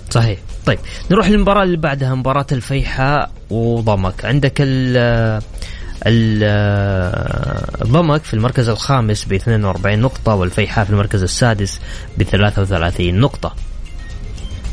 صحيح. 0.10 0.40
طيب 0.66 0.80
نروح 1.12 1.30
للمباراة 1.30 1.64
اللي 1.64 1.78
بعدها 1.78 2.16
مباراة 2.16 2.46
الفيحاء 2.52 3.32
وضمك. 3.50 4.26
عندك 4.26 4.54
ال 4.60 4.98
ال- 6.08 7.88
ضمك 7.88 8.24
في 8.24 8.34
المركز 8.34 8.70
الخامس 8.70 9.26
ب 9.26 9.34
42 9.34 10.00
نقطة 10.00 10.36
والفيحاء 10.36 10.86
في 10.86 10.92
المركز 10.92 11.24
السادس 11.24 11.80
ب 12.18 12.24
33 12.24 13.20
نقطة. 13.20 13.56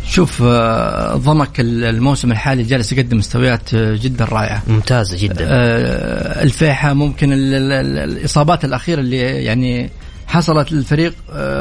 شوف 0.08 0.42
آه، 0.42 1.16
ضمك 1.16 1.60
ال- 1.60 1.84
الموسم 1.84 2.32
الحالي 2.32 2.62
جالس 2.62 2.92
يقدم 2.92 3.18
مستويات 3.18 3.74
آه، 3.74 3.96
جدا 3.96 4.24
رائعة 4.24 4.62
ممتازة 4.68 5.16
جدا 5.18 5.46
آه، 5.48 6.42
الفيحة 6.42 6.92
ممكن 6.92 7.32
ال- 7.32 7.54
ال- 7.54 7.72
ال- 7.72 7.98
الإصابات 8.10 8.64
الأخيرة 8.64 9.00
اللي 9.00 9.16
يعني 9.44 9.90
حصلت 10.26 10.72
للفريق 10.72 11.14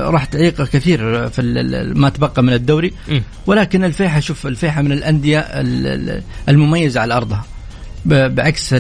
راح 0.10 0.26
تعيقه 0.26 0.66
كثير 0.66 1.30
في 1.30 1.42
ما 1.96 2.10
تبقى 2.10 2.44
من 2.44 2.54
الدوري. 2.54 2.94
ولكن 3.48 3.84
الفيحة 3.84 4.20
شوف 4.20 4.48
الفيحة 4.48 4.82
من 4.82 4.92
الأندية 4.92 5.40
ال- 5.40 5.88
ال- 6.10 6.22
المميزة 6.50 7.02
على 7.02 7.14
أرضها 7.14 7.46
ب- 8.06 8.36
بعكس 8.36 8.76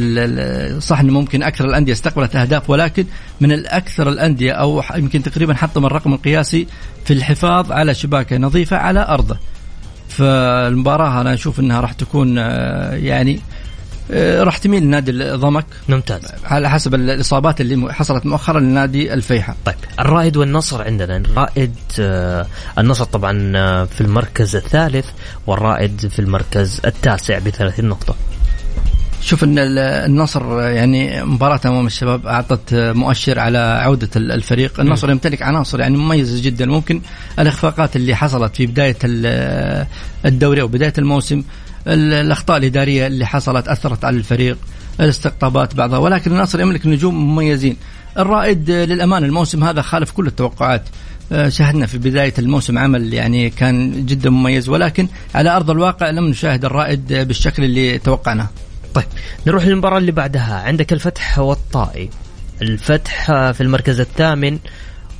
صح 0.84 1.00
إنه 1.00 1.13
ممكن 1.13 1.43
أكثر 1.43 1.65
الأندية 1.65 1.93
استقبلت 1.93 2.36
أهداف 2.36 2.70
ولكن 2.70 3.05
من 3.41 3.51
الأكثر 3.51 4.10
الأندية 4.10 4.51
أو 4.51 4.84
يمكن 4.96 5.24
تقريبا 5.24 5.53
حطم 5.53 5.86
الرقم 5.86 6.13
القياسي 6.13 6.67
في 7.05 7.13
الحفاظ 7.13 7.72
على 7.72 7.93
شباكة 7.93 8.38
نظيفة 8.38 8.77
على 8.77 9.05
أرضه. 9.10 9.38
فالمباراة 10.13 11.22
أنا 11.22 11.34
أشوف 11.34 11.60
إنها 11.60 11.82
راح 11.82 11.93
تكون 11.93 12.38
آه، 12.38 12.93
يعني 12.93 13.39
آه، 14.12 14.43
راح 14.43 14.58
تميل 14.58 14.84
لنادي 14.84 15.12
الضمك. 15.12 15.65
ممتاز. 15.89 16.22
على 16.43 16.70
حسب 16.70 16.96
الإصابات 16.96 17.62
اللي 17.62 17.93
حصلت 17.93 18.25
مؤخرا 18.25 18.60
لنادي 18.60 19.13
الفيحة. 19.13 19.55
طيب 19.65 19.75
الرائد 20.00 20.38
والنصر 20.38 20.84
عندنا. 20.84 21.17
الرائد 21.17 21.75
آه، 22.00 22.48
النصر 22.77 23.03
طبعا 23.03 23.34
في 23.86 24.01
المركز 24.01 24.55
الثالث 24.55 25.05
والرائد 25.48 26.08
في 26.08 26.20
المركز 26.20 26.82
التاسع 26.86 27.39
ب 27.39 27.50
30 27.50 27.86
نقطة. 27.86 28.15
شوف 29.25 29.44
إن 29.44 29.60
ال- 29.60 29.80
النصر 29.80 30.62
يعني 30.62 31.24
مباراة 31.25 31.60
أمام 31.65 31.86
الشباب 31.86 32.27
أعطت 32.27 32.74
مؤشر 32.74 33.39
على 33.39 33.58
عودة 33.58 34.10
ال- 34.15 34.32
الفريق، 34.32 34.80
النصر 34.80 35.12
يمتلك 35.12 35.42
عناصر 35.42 35.80
يعني 35.80 35.98
مميزة 35.98 36.44
جدا. 36.44 36.65
ممكن 36.65 37.01
الإخفاقات 37.39 37.96
اللي 37.96 38.15
حصلت 38.15 38.56
في 38.56 38.65
بداية 38.65 38.98
ال- 39.03 39.86
الدوري 40.25 40.62
أو 40.62 40.68
بداية 40.68 40.94
الموسم 40.98 41.44
ال- 41.88 42.13
الأخطاء 42.13 42.58
الإدارية 42.58 43.08
اللي 43.08 43.25
حصلت 43.25 43.68
أثرت 43.68 44.06
على 44.06 44.18
الفريق، 44.18 44.58
الاستقطابات 45.00 45.75
بعضها. 45.75 45.98
ولكن 46.00 46.32
النصر 46.32 46.62
يملك 46.62 46.88
نجوم 46.88 47.15
مميزين. 47.15 47.77
الرائد 48.18 48.72
للامانة 48.72 49.25
الموسم 49.25 49.63
هذا 49.63 49.82
خالف 49.82 50.12
كل 50.12 50.27
التوقعات. 50.27 50.84
آه، 51.32 51.50
شاهدنا 51.50 51.86
في 51.86 51.98
بداية 51.98 52.34
الموسم 52.39 52.77
عمل 52.77 53.13
يعني 53.13 53.50
كان 53.50 54.06
جدا 54.06 54.30
مميز. 54.30 54.70
ولكن 54.70 55.08
على 55.36 55.50
أرض 55.56 55.70
الواقع 55.70 56.10
لم 56.10 56.25
نشاهد 56.27 56.65
الرائد 56.65 57.13
بالشكل 57.13 57.63
اللي 57.63 57.98
توقعناه. 58.00 58.48
طيب 58.94 59.06
نروح 59.48 59.66
للمباراة 59.66 59.98
اللي 59.98 60.12
بعدها. 60.12 60.53
عندك 60.56 60.94
الفتح 60.94 61.40
والطائي. 61.40 62.10
الفتح 62.62 63.25
في 63.51 63.62
المركز 63.62 64.00
الثامن 64.00 64.58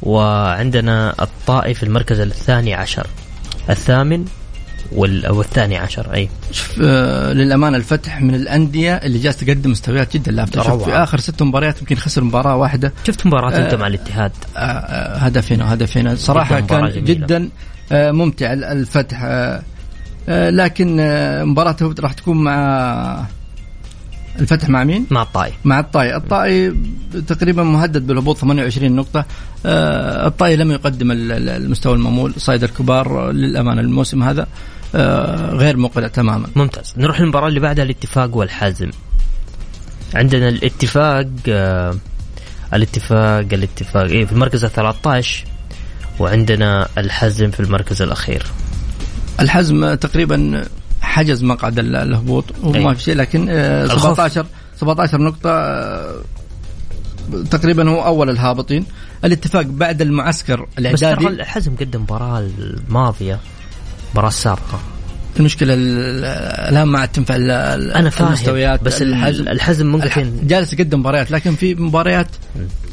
وعندنا 0.02 1.16
الطائي 1.22 1.74
في 1.74 1.84
المركز 1.84 2.20
الثاني 2.20 2.74
عشر. 2.74 3.08
الثامن 3.70 4.26
وال... 4.92 5.32
والثاني 5.32 5.78
عشر 5.78 6.14
أي. 6.14 6.30
شوف 6.52 6.80
آه 6.84 7.34
للأمانة 7.34 7.78
الفتح 7.78 8.22
من 8.22 8.36
الأندية 8.36 8.94
اللي 8.96 9.20
جالسه 9.20 9.46
تقدم 9.46 9.72
مستويات 9.72 10.14
جدا. 10.14 10.32
لافته 10.32 10.64
شوف. 10.64 10.84
في 10.84 10.92
آخر 10.92 11.20
ست 11.20 11.42
مباريات 11.44 11.80
يمكن 11.82 11.96
خسر 11.96 12.24
مباراة 12.24 12.56
واحدة. 12.56 12.94
شفت 13.08 13.26
مباراة 13.26 13.58
انت 13.58 13.74
آه، 13.74 13.78
مع 13.78 13.88
الاتحاد؟ 13.88 14.32
آه، 14.58 14.60
آه، 14.60 15.18
هدفين 15.18 15.62
وهدفين 15.62 16.16
صراحة 16.16 16.60
جداً 16.60 16.68
كان 16.68 16.90
جميلة. 16.90 17.02
جدا 17.02 17.50
آه 17.92 18.12
ممتع 18.12 18.54
ال- 18.54 18.64
الفتح. 18.64 19.22
آه 19.24 19.62
آه 20.30 20.50
لكن 20.50 20.98
آه 21.00 21.44
مباراته 21.44 21.96
راح 22.00 22.14
تكون 22.14 22.44
مع 22.44 23.26
الفتح 24.40 24.70
مع 24.70 24.84
مين؟ 24.84 25.06
مع 25.12 25.22
الطائي. 25.22 25.54
مع 25.66 25.80
الطائي، 25.80 26.16
الطائي 26.16 26.74
تقريبا 27.28 27.64
مهدد 27.64 28.08
بالهبوط 28.08 28.38
28 28.38 28.96
نقطة، 28.96 29.26
آه، 29.66 30.28
الطائي 30.28 30.56
لم 30.56 30.72
يقدم 30.72 31.12
ال- 31.12 31.32
ال- 31.32 31.50
المستوى 31.50 31.94
المأمول، 31.94 32.34
صيد 32.38 32.64
الكبار 32.64 33.32
للأمانة 33.32 33.82
الموسم 33.82 34.24
هذا 34.24 34.48
آه، 34.96 35.52
غير 35.52 35.78
مقنع 35.78 36.08
تماما. 36.08 36.48
ممتاز. 36.56 36.94
نروح 36.98 37.22
للمباراة 37.22 37.48
اللي 37.48 37.60
بعدها 37.60 37.84
الاتفاق 37.86 38.38
والحزم 38.38 38.90
عندنا 40.16 40.50
الاتفاق 40.50 41.28
آه 41.50 41.96
الاتفاق 42.74 43.40
الاتفاق. 43.54 44.04
إيه 44.04 44.26
في 44.26 44.32
المركز 44.32 44.64
ال 44.66 44.74
13 44.74 45.46
وعندنا 46.20 46.88
الحزم 46.98 47.52
في 47.52 47.60
المركز 47.60 48.02
الأخير. 48.02 48.44
الحزم 49.40 49.94
تقريبا 49.94 50.64
حجز 51.14 51.44
مقعد 51.44 51.80
ال- 51.80 51.96
الهبوط 51.96 52.46
وما 52.64 52.90
أي. 52.90 52.96
في 52.96 53.04
شيء 53.04 53.16
لكن 53.16 53.48
آه، 53.50 53.84
الخوف. 53.84 54.02
17 54.14 54.46
17 54.80 55.22
نقطة 55.22 55.50
آه، 55.50 56.16
تقريبا 57.52 57.90
هو 57.90 58.06
أول 58.06 58.30
الهابطين. 58.30 58.86
الاتفاق 59.26 59.62
بعد 59.62 60.02
المعسكر 60.02 60.62
بس 60.62 60.70
ترى 60.76 61.14
الإعدادي 61.14 61.28
الحزم 61.28 61.76
قدم 61.76 62.02
مباراة 62.02 62.40
الماضية 62.40 63.40
المباراة 64.08 64.28
السابقة 64.28 64.80
المشكلة 65.40 65.74
ال- 65.74 66.26
الآن 66.70 66.84
ما 66.88 67.00
عاد 67.00 67.08
تنفع 67.08 67.36
أنا 67.36 68.10
فاهم 68.10 68.28
المستويات. 68.28 68.84
بس 68.84 69.02
الحزم 69.02 69.48
الحزم 69.48 69.88
ممكن 69.88 70.34
جالس 70.48 70.74
يقدم 70.74 71.00
مباريات 71.00 71.32
لكن 71.32 71.56
في 71.56 71.76
مباريات 71.76 72.28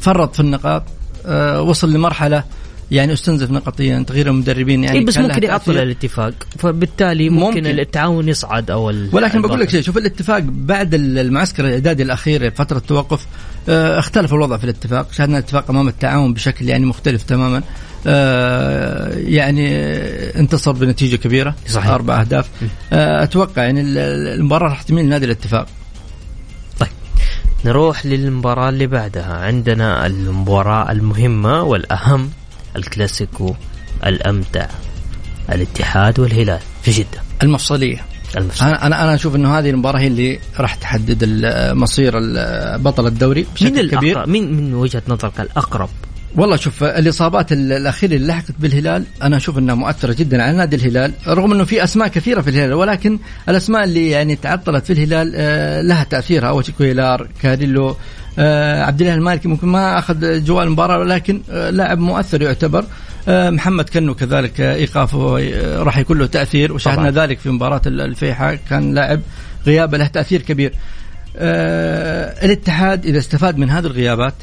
فرط 0.01 0.33
في 0.33 0.39
النقاط 0.39 0.83
آه، 1.25 1.61
وصل 1.61 1.93
لمرحلة 1.93 2.43
يعني 2.91 3.13
استنزف 3.13 3.51
نقطيا 3.51 4.03
تغيير 4.07 4.27
المدربين 4.27 4.83
يعني 4.83 4.95
يعني 4.95 5.05
بس 5.07 5.17
ممكن 5.17 5.43
يعطل. 5.43 5.77
الاتفاق. 5.77 6.33
فبالتالي 6.59 7.29
ممكن, 7.29 7.45
ممكن. 7.63 7.79
التعاون 7.79 8.29
يصعد 8.29 8.71
أو 8.71 8.85
ولكن 9.11 9.41
بقول 9.41 9.59
لك. 9.59 9.69
شيء 9.69 9.81
شوف 9.81 9.97
الاتفاق 9.97 10.39
بعد 10.39 10.93
المعسكر 10.93 11.65
الإعدادي 11.67 12.03
الأخير 12.03 12.51
فترة 12.51 12.79
توقف 12.79 13.25
آه، 13.69 13.99
اختلف 13.99 14.33
الوضع 14.33 14.57
في 14.57 14.63
الاتفاق. 14.63 15.13
شاهدنا 15.13 15.37
الاتفاق 15.37 15.69
أمام 15.69 15.87
التعاون 15.87 16.33
بشكل 16.33 16.69
يعني 16.69 16.85
مختلف 16.85 17.23
تماما. 17.23 17.61
آه، 18.07 19.13
يعني 19.17 19.67
انتصر 20.39 20.71
بنتيجة 20.71 21.15
كبيرة 21.15 21.55
صحيح. 21.67 21.87
أربع 21.89 22.21
أهداف. 22.21 22.49
آه، 22.93 23.23
أتوقع 23.23 23.63
يعني 23.63 23.81
ال- 23.81 23.97
المباراة 24.39 24.69
راح 24.69 24.81
تميل 24.81 25.05
لنادي 25.05 25.25
الاتفاق. 25.25 25.67
طيب. 26.79 26.89
نروح 27.65 28.05
للمباراة 28.05 28.69
اللي 28.69 28.87
بعدها. 28.87 29.33
عندنا 29.33 30.05
المباراة 30.05 30.91
المهمة 30.91 31.63
والأهم. 31.63 32.29
الكلاسيكو 32.75 33.55
الأمتع 34.05 34.67
الاتحاد 35.51 36.19
والهلال 36.19 36.59
في 36.83 36.91
جدة. 36.91 37.21
المفصلية. 37.43 38.01
المفصل 38.37 38.65
أنا 38.65 39.03
أنا 39.03 39.15
أشوف 39.15 39.35
إنه 39.35 39.59
هذه 39.59 39.69
المباراة 39.69 39.99
هي 39.99 40.07
اللي 40.07 40.39
راح 40.59 40.75
تحدد 40.75 41.23
مصير 41.73 42.11
بطل 42.77 43.07
الدوري 43.07 43.41
من 43.41 43.47
بشكل 43.55 43.89
كبير. 43.95 44.11
الأقرب 44.11 44.29
من 44.29 44.53
من 44.57 44.73
وجهة 44.73 45.03
نظرك 45.07 45.39
الأقرب؟ 45.39 45.89
والله 46.35 46.55
شوف 46.55 46.83
الإصابات 46.83 47.51
ال- 47.51 47.71
الأخيرة 47.71 48.13
اللي 48.15 48.27
لحقت 48.27 48.51
بالهلال 48.59 49.03
أنا 49.23 49.37
أشوف 49.37 49.57
إنها 49.57 49.75
مؤثرة 49.75 50.13
جدا 50.13 50.43
على 50.43 50.57
نادي 50.57 50.75
الهلال 50.75 51.13
رغم 51.27 51.51
إنه 51.51 51.63
في 51.63 51.83
أسماء 51.83 52.07
كثيرة 52.07 52.41
في 52.41 52.49
الهلال 52.49 52.73
ولكن 52.73 53.19
الأسماء 53.49 53.83
اللي 53.83 54.09
يعني 54.09 54.35
تعطلت 54.35 54.85
في 54.85 54.93
الهلال 54.93 55.33
آه، 55.35 55.81
لها 55.81 56.03
تأثيرها. 56.03 56.49
اول 56.49 56.65
شيء 56.65 56.75
كويلار 56.77 57.27
كاريلو 57.41 57.95
عبد 58.83 59.01
الله 59.01 59.13
المالكي 59.13 59.47
ممكن 59.47 59.67
ما 59.67 59.99
أخذ 59.99 60.43
جو 60.43 60.65
المباراه 60.67 60.99
ولكن 60.99 61.41
آه، 61.51 61.69
لاعب 61.69 61.99
مؤثر 61.99 62.41
يعتبر. 62.41 62.85
آه، 63.27 63.49
محمد 63.49 63.89
كنو 63.89 64.15
كذلك 64.15 64.61
آه، 64.61 64.75
إيقافه 64.75 65.39
آه، 65.39 65.83
راح 65.83 65.97
يكون 65.97 66.17
له 66.19 66.25
تأثير 66.25 66.73
وشاهدنا 66.73 67.09
طبعاً. 67.11 67.25
ذلك 67.25 67.39
في 67.39 67.49
مباراة 67.49 67.81
ال- 67.85 68.01
الفيحاء. 68.01 68.59
كان 68.69 68.93
لاعب 68.93 69.21
غيابه 69.65 69.97
له 69.97 70.07
تأثير 70.07 70.41
كبير. 70.41 70.73
آه، 71.37 72.45
الاتحاد 72.45 73.05
إذا 73.05 73.17
استفاد 73.19 73.57
من 73.57 73.69
هذه 73.69 73.85
الغيابات 73.85 74.33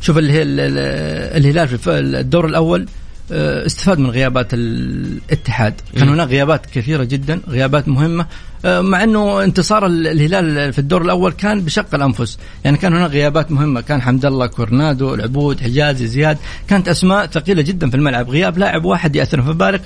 شوف 0.00 0.18
اللي 0.18 0.32
هي 0.32 0.42
ال- 0.42 0.60
ال- 0.60 1.36
الهلال 1.44 1.78
في 1.78 1.90
الدور 1.90 2.46
الأول 2.46 2.82
آه، 2.82 2.86
استفاد 3.32 3.98
من 3.98 4.10
غيابات 4.10 4.48
الاتحاد. 4.54 5.74
كان 5.96 6.08
هناك 6.08 6.28
غيابات 6.28 6.66
كثيرة 6.66 7.04
جدا 7.04 7.40
غيابات 7.48 7.88
مهمة 7.88 8.26
آه، 8.64 8.80
مع 8.80 9.04
إنه 9.04 9.44
انتصار 9.44 9.86
الهلال 9.86 10.72
في 10.72 10.78
الدور 10.78 11.02
الأول 11.02 11.32
كان 11.32 11.60
بشق 11.60 11.94
الأنفس. 11.94 12.38
يعني 12.64 12.76
كان 12.76 12.94
هناك 12.94 13.10
غيابات 13.10 13.52
مهمة 13.52 13.80
كان 13.80 14.02
حمد 14.02 14.26
الله 14.26 14.46
كورنادو 14.46 15.14
العبود 15.14 15.60
حجازي 15.60 16.06
زياد. 16.06 16.38
كانت 16.68 16.88
أسماء 16.88 17.26
ثقيلة 17.26 17.62
جدا 17.62 17.90
في 17.90 17.96
الملعب. 17.96 18.30
غياب 18.30 18.58
لاعب 18.58 18.84
واحد 18.84 19.16
ياثر 19.16 19.42
فبالك 19.42 19.80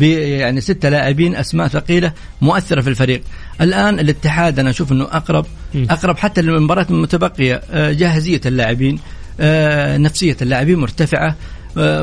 يعني 0.00 0.60
ستة 0.60 0.88
لاعبين 0.88 1.36
أسماء 1.36 1.68
ثقيلة 1.68 2.12
مؤثرة 2.40 2.80
في 2.80 2.88
الفريق. 2.88 3.22
الآن 3.60 3.98
الاتحاد 3.98 4.58
أنا 4.58 4.70
أشوف 4.70 4.92
إنه 4.92 5.04
أقرب 5.04 5.46
أقرب 5.74 6.16
حتى 6.16 6.42
للمباريات 6.42 6.90
المتبقية. 6.90 7.60
آه، 7.70 7.92
جاهزية 7.92 8.40
اللاعبين 8.46 9.00
نفسية 10.02 10.36
اللاعبين 10.42 10.78
مرتفعة. 10.78 11.28
آه، 11.28 11.34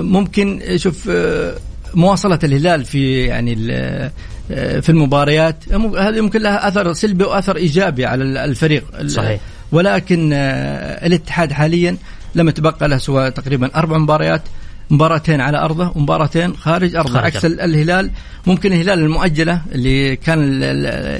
ممكن 0.01 0.61
شوف 0.75 1.07
آه، 1.09 1.55
مواصلة 1.93 2.39
الهلال 2.43 2.85
في 2.85 3.23
يعني 3.23 3.57
آه، 3.71 4.79
في 4.79 4.89
المباريات 4.89 5.55
هذه 5.73 6.21
ممكن 6.21 6.41
لها 6.41 6.67
أثر 6.67 6.93
سلبي 6.93 7.23
وأثر 7.23 7.55
إيجابي 7.55 8.05
على 8.05 8.45
الفريق. 8.45 9.07
صحيح. 9.07 9.39
ولكن 9.71 10.33
الاتحاد 10.33 11.51
حاليا 11.51 11.97
لم 12.35 12.49
يتبقى 12.49 12.87
له 12.87 12.97
سوى 12.97 13.31
تقريبا 13.31 13.75
أربع 13.75 13.97
مباريات 13.97 14.41
مباراتين 14.89 15.41
على 15.41 15.57
أرضه 15.57 15.91
ومباراتين 15.95 16.55
خارج 16.55 16.95
أرضه. 16.95 17.13
خارج 17.13 17.25
عكس 17.25 17.45
الهلال 17.45 18.11
ممكن 18.47 18.73
الهلال 18.73 18.99
المؤجلة 18.99 19.61
اللي 19.71 20.15
كان 20.15 20.61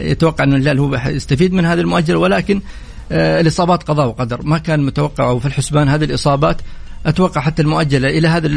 يتوقع 0.02 0.44
أن 0.44 0.54
الهلال 0.54 0.80
هو 0.80 0.96
يستفيد 1.08 1.54
من 1.54 1.66
هذه 1.66 1.80
المؤجلة 1.80 2.20
ولكن 2.20 2.62
الإصابات 3.12 3.84
قضاء 3.84 4.08
وقدر. 4.08 4.42
ما 4.44 4.58
كان 4.58 4.86
متوقع 4.86 5.40
في 5.40 5.46
الحسبان 5.46 5.90
هذه 5.90 6.04
الإصابات 6.04 6.62
أتوقع 7.06 7.42
حتى 7.42 7.62
المؤجله 7.62 8.10
إلى 8.10 8.28
هذا 8.28 8.48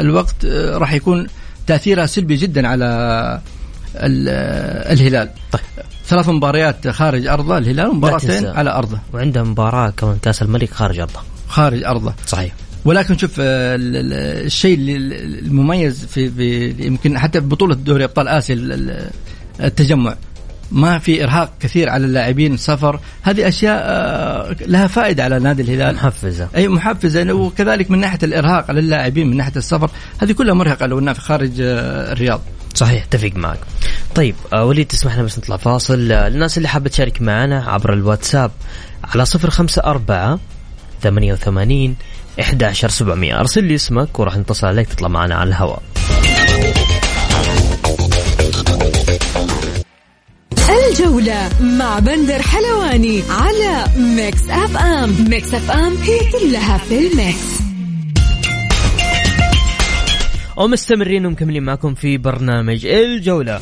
الوقت 0.00 0.44
آه، 0.44 0.78
راح 0.78 0.92
يكون 0.92 1.26
تاثيرها 1.66 2.06
سلبي 2.06 2.36
جدا 2.36 2.68
على 2.68 3.40
الهلال. 3.96 5.30
طيب. 5.52 5.62
ثلاث 6.06 6.28
مباريات 6.28 6.88
خارج 6.88 7.26
أرضه 7.26 7.58
الهلال 7.58 7.86
ومباراتين 7.86 8.46
على 8.46 8.70
أرضه. 8.70 8.98
وعنده 9.12 9.42
مباراة 9.42 9.90
كمان 9.90 10.18
كأس 10.22 10.42
الملك 10.42 10.70
خارج 10.70 10.98
أرضه. 10.98 11.20
خارج 11.48 11.84
أرضه. 11.84 12.14
صحيح. 12.26 12.52
ولكن 12.84 13.18
شوف 13.18 13.32
آه، 13.40 13.76
الشيء 14.46 14.76
المميز 14.78 16.04
في, 16.04 16.30
في 16.30 16.74
يمكن 16.86 17.18
حتى 17.18 17.40
بطولة 17.40 17.74
دوري 17.74 18.04
أبطال 18.04 18.28
آسيا 18.28 18.56
التجمع. 19.60 20.16
ما 20.72 20.98
في 20.98 21.24
إرهاق 21.24 21.52
كثير 21.60 21.88
على 21.88 22.06
اللاعبين 22.06 22.54
السفر. 22.54 23.00
هذه 23.22 23.48
أشياء 23.48 23.82
آه، 23.84 24.56
لها 24.66 24.86
فائدة 24.86 25.24
على 25.24 25.38
نادي 25.38 25.62
الهلال. 25.62 25.94
محفزة. 25.94 26.48
أي 26.56 26.68
محفزة. 26.68 27.32
وكذلك 27.32 27.90
من 27.90 27.98
ناحية 27.98 28.18
الإرهاق 28.22 28.64
على 28.68 28.80
اللاعبين 28.80 29.26
من 29.30 29.36
ناحية 29.36 29.56
السفر 29.56 29.90
هذه 30.22 30.32
كلها 30.32 30.54
مرهقة 30.54 30.86
لو 30.86 30.98
إنها 30.98 31.12
في 31.12 31.20
خارج 31.20 31.60
آه، 31.60 32.12
الرياض. 32.12 32.40
صحيح 32.74 33.04
أتفق 33.04 33.30
معك. 33.36 33.58
طيب 34.14 34.34
آه، 34.52 34.64
وليد 34.64 34.86
تسمح 34.86 35.14
لنا 35.14 35.22
بس 35.22 35.38
نطلع 35.38 35.56
فاصل. 35.56 36.12
الناس 36.12 36.56
اللي 36.56 36.68
حابة 36.68 36.88
تشارك 36.88 37.22
معنا 37.22 37.64
عبر 37.64 37.92
الواتساب 37.92 38.50
على 39.04 39.24
صفر 39.24 39.50
خمسة 39.50 39.82
أربعة 39.84 40.38
ثمانية 41.02 41.32
وثمانين 41.32 41.96
إحدى 42.40 42.64
عشر 42.64 42.88
سبعمية. 42.88 43.40
أرسل 43.40 43.64
لي 43.64 43.74
اسمك 43.74 44.18
وراح 44.18 44.36
نتصل 44.36 44.66
عليك 44.66 44.88
تطلع 44.88 45.08
معنا 45.08 45.34
على 45.34 45.48
الهواء. 45.48 45.82
الجولة 50.72 51.50
مع 51.60 51.98
بندر 51.98 52.42
حلواني 52.42 53.22
على 53.30 53.84
Mix 53.96 54.50
FM. 54.50 55.28
Mix 55.30 55.54
FM 55.54 55.96
هي 55.96 56.18
كلها 56.32 56.78
في 56.78 56.98
ال 56.98 57.11
mix. 57.11 57.62
ومستمرين 60.56 61.26
ومكملين 61.26 61.62
معكم 61.62 61.94
في 61.94 62.18
برنامج 62.18 62.86
الجولة. 62.86 63.58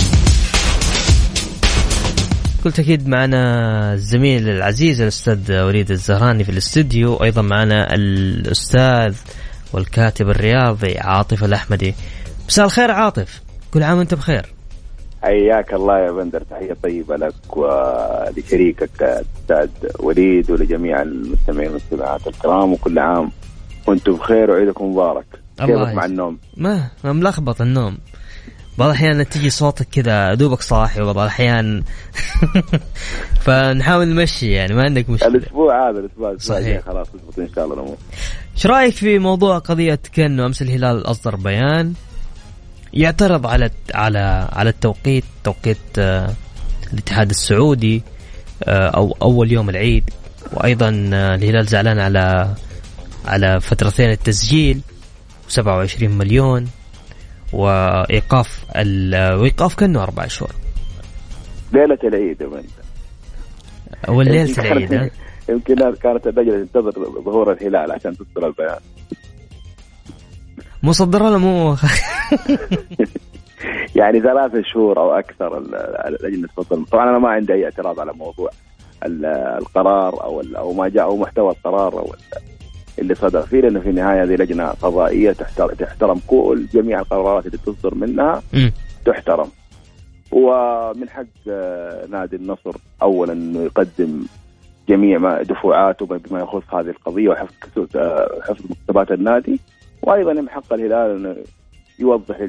كل 2.65 2.73
تأكيد 2.73 3.09
معنا 3.09 3.93
الزميل 3.93 4.49
العزيز 4.49 5.01
الأستاذ 5.01 5.61
وليد 5.61 5.91
الزهراني 5.91 6.45
في 6.45 6.51
الاستديو 6.51 7.13
وأيضا 7.13 7.43
معنا 7.43 7.95
الأستاذ 7.95 9.15
والكاتب 9.73 10.31
الرياضي 10.31 10.99
عاطف 10.99 11.45
الأحمدي. 11.45 11.95
مساء 12.49 12.67
الخير 12.67 12.91
عاطف. 12.91 13.41
كل 13.71 13.83
عام 13.83 13.99
وأنت 13.99 14.15
بخير. 14.15 14.60
حياك 15.23 15.75
الله 15.75 15.99
يا 15.99 16.13
بندر 16.13 16.43
تحية 16.43 16.77
طيبة 16.83 17.17
لك 17.17 17.57
ولشريكك 17.57 19.03
الاستاذ 19.03 19.69
وليد 19.99 20.51
ولجميع 20.51 21.03
المستمعين 21.03 21.69
والمستمعات 21.69 22.27
الكرام 22.27 22.73
وكل 22.73 22.99
عام 22.99 23.31
وأنتم 23.87 24.13
بخير 24.13 24.51
وعيدكم 24.51 24.93
مبارك. 24.93 25.27
كيفك 25.59 25.95
مع 25.95 26.05
النوم؟ 26.05 26.39
ما 26.57 26.91
ملخبط 27.05 27.61
النوم. 27.61 27.99
بعض 28.79 28.89
الأحيان 28.89 29.29
تجي 29.29 29.51
صوتك 29.51 29.87
كذا 29.93 30.35
دوبك 30.35 30.61
صاحي 30.61 31.01
وبعض 31.01 31.19
الأحيان 31.19 31.83
فنحاول 33.45 34.09
نمشي 34.09 34.51
يعني 34.51 34.75
ما 34.75 34.83
عندك 34.83 35.11
مشكلة. 35.11 35.29
الأسبوع 35.29 35.91
هذا 35.91 35.99
الأسبوع 35.99 36.37
صحيح. 36.37 36.81
خلاص 36.81 37.09
إن 37.39 37.49
شاء 37.55 37.65
الله 37.65 37.75
الأمور. 37.75 37.97
إيش 38.57 38.67
رأيك 38.67 38.95
في 38.95 39.19
موضوع 39.19 39.59
قضية 39.59 39.99
كانه 40.13 40.47
أمس 40.47 40.63
الهلال 40.63 41.07
أصدر 41.07 41.37
بيان؟ 41.37 41.95
يعترض 42.95 43.47
على 43.47 43.71
على 43.95 44.49
على 44.53 44.71
التوقيت 44.71 45.25
توقيت 45.45 45.99
آه، 45.99 46.31
الاتحاد 46.93 47.31
السعودي 47.31 48.03
آه، 48.65 48.89
أو 48.89 49.17
أول 49.23 49.53
يوم 49.53 49.71
العيد 49.71 50.11
وأيضا 50.53 51.11
آه، 51.13 51.35
الهلال 51.35 51.67
زعلان 51.67 51.99
على 51.99 52.55
على 53.25 53.61
فترتين 53.61 54.11
التسجيل 54.11 54.81
27 55.49 56.19
مليون 56.19 56.69
وإيقاف 57.53 58.65
وإيقاف 58.77 59.75
كأنه 59.75 60.03
أربع 60.03 60.27
شهور. 60.27 60.51
ليلة 61.73 61.99
العيد 62.05 62.41
يا 62.41 62.63
أول 64.09 64.25
ليلة 64.25 64.59
العيد 64.59 65.11
يمكن 65.49 65.75
كانت 65.75 66.27
اللجنه 66.27 66.65
تنتظر 66.65 66.91
ظهور 67.25 67.53
الهلال 67.53 67.93
عشان 67.93 68.17
تصدر 68.17 68.47
البيان. 68.47 68.79
مصدر 70.83 71.23
ولا 71.23 71.39
مو؟ 71.39 71.77
يعني 73.97 74.21
ثلاثة 74.21 74.63
شهور 74.63 74.99
أو 74.99 75.11
أكثر 75.13 75.63
لجنة 76.23 76.49
فضل 76.57 76.85
طبعا 76.85 77.11
أنا 77.11 77.19
ما 77.19 77.29
عندي 77.29 77.53
أي 77.53 77.65
اعتراض 77.65 78.01
على 78.01 78.13
موضوع 78.13 78.51
القرار 79.05 80.25
أو 80.25 80.43
أو 80.57 80.73
ما 80.73 80.89
جاء 80.89 81.05
أو 81.05 81.17
محتوى 81.17 81.51
القرار 81.51 81.99
أو 81.99 82.15
اللي 82.99 83.15
صدر. 83.15 83.43
فيه 83.43 83.61
لأنه 83.61 83.81
في 83.81 83.91
النهاية 83.91 84.23
هذه 84.23 84.35
لجنة 84.35 84.69
قضائيه 84.69 85.33
تحترم 85.79 86.21
كل 86.27 86.67
جميع 86.75 87.01
القرارات 87.01 87.47
اللي 87.47 87.59
تصدر 87.59 87.95
منها. 87.95 88.43
تحترم. 89.07 89.49
ومن 90.33 91.09
حق 91.09 91.25
آه، 91.51 92.07
نادي 92.07 92.37
النصر 92.37 92.77
اولا 93.03 93.33
أنه 93.33 93.63
يقدم 93.63 94.23
جميع 94.89 95.19
ما 95.19 95.43
دفوعاته 95.43 96.07
بما 96.07 96.41
يخص 96.41 96.75
هذه 96.75 96.89
القضية 96.89 97.29
وحفظ 97.29 97.87
آه، 97.97 98.41
حفظ 98.49 98.65
مكتبات 98.71 99.13
النادي. 99.13 99.61
وأيضا 100.03 100.33
من 100.33 100.51
حق 100.51 100.73
الهلال 100.73 101.17
إنه 101.17 101.37
يوضح 101.99 102.41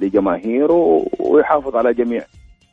لجماهيره 0.00 1.06
ويحافظ 1.20 1.76
على 1.76 1.94
جميع 1.94 2.24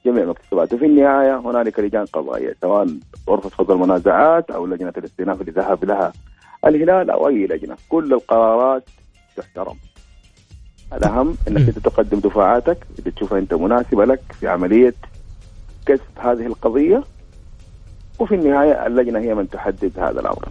جميع 0.06 0.26
مكتسباته 0.26 0.78
في 0.78 0.86
النهاية 0.86 1.39
هنالك 1.39 1.80
لجان 1.80 2.06
قضائيه 2.06 2.56
سواء 2.62 2.88
غرفة 3.30 3.50
فض 3.50 3.71
المنازعات 3.71 4.52
أو 4.52 4.65
لجنة 4.65 4.93
الاستئناف 4.98 5.41
اللي 5.41 5.52
ذهب 5.52 5.86
لها 5.86 6.13
الهلال 6.65 7.10
أو 7.10 7.28
أي 7.28 7.48
لجنة. 7.48 7.78
كل 7.89 8.13
القرارات 8.13 8.84
تحترم. 9.38 9.76
الأهم 10.93 11.38
إنك 11.48 11.67
انت 11.67 11.80
تقدم 11.80 12.19
دفاعاتك 12.19 12.78
اللي 13.00 13.12
تشوفها 13.12 13.39
أنت 13.39 13.54
مناسبة 13.54 14.06
لك 14.06 14.21
في 14.39 14.48
عملية 14.48 14.93
كسب 15.86 16.02
هذه 16.17 16.45
القضية 16.45 17.04
وفي 18.19 18.36
النهاية 18.36 18.88
اللجنة 18.88 19.19
هي 19.19 19.36
من 19.36 19.50
تحدد 19.50 20.00
هذا 20.00 20.19
الأمر. 20.19 20.50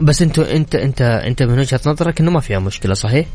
بس 0.00 0.22
انت 0.22 0.38
انت 0.38 0.74
انت 0.74 1.02
انت 1.02 1.42
من 1.42 1.58
وجهة 1.58 1.80
نظرك 1.86 2.20
إنه 2.20 2.30
ما 2.30 2.40
فيها 2.40 2.58
مشكلة 2.58 2.94
صحيح؟ 2.94 3.26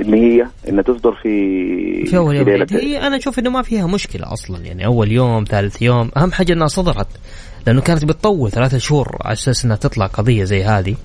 اللي 0.00 0.16
هي 0.16 0.46
إنها 0.68 0.82
تصدر 0.82 1.12
في 1.22 2.06
في 2.06 2.16
أول 2.16 2.36
يوم 2.36 2.66
هي 2.70 3.06
أنا 3.06 3.16
أشوف 3.16 3.38
إنه 3.38 3.50
ما 3.50 3.62
فيها 3.62 3.86
مشكلة 3.86 4.32
أصلا 4.32 4.64
يعني 4.64 4.86
أول 4.86 5.12
يوم 5.12 5.44
ثالث 5.44 5.82
يوم 5.82 6.10
أهم 6.16 6.32
حاجة 6.32 6.52
إنها 6.52 6.66
صدرت 6.66 7.08
لأنه 7.66 7.80
كانت 7.80 8.04
بتطول 8.04 8.50
ثلاثة 8.50 8.78
شهور 8.78 9.16
على 9.20 9.32
أساس 9.32 9.64
إنها 9.64 9.76
تطلع 9.76 10.06
قضية 10.06 10.44
زي 10.44 10.64
هذه 10.64 10.96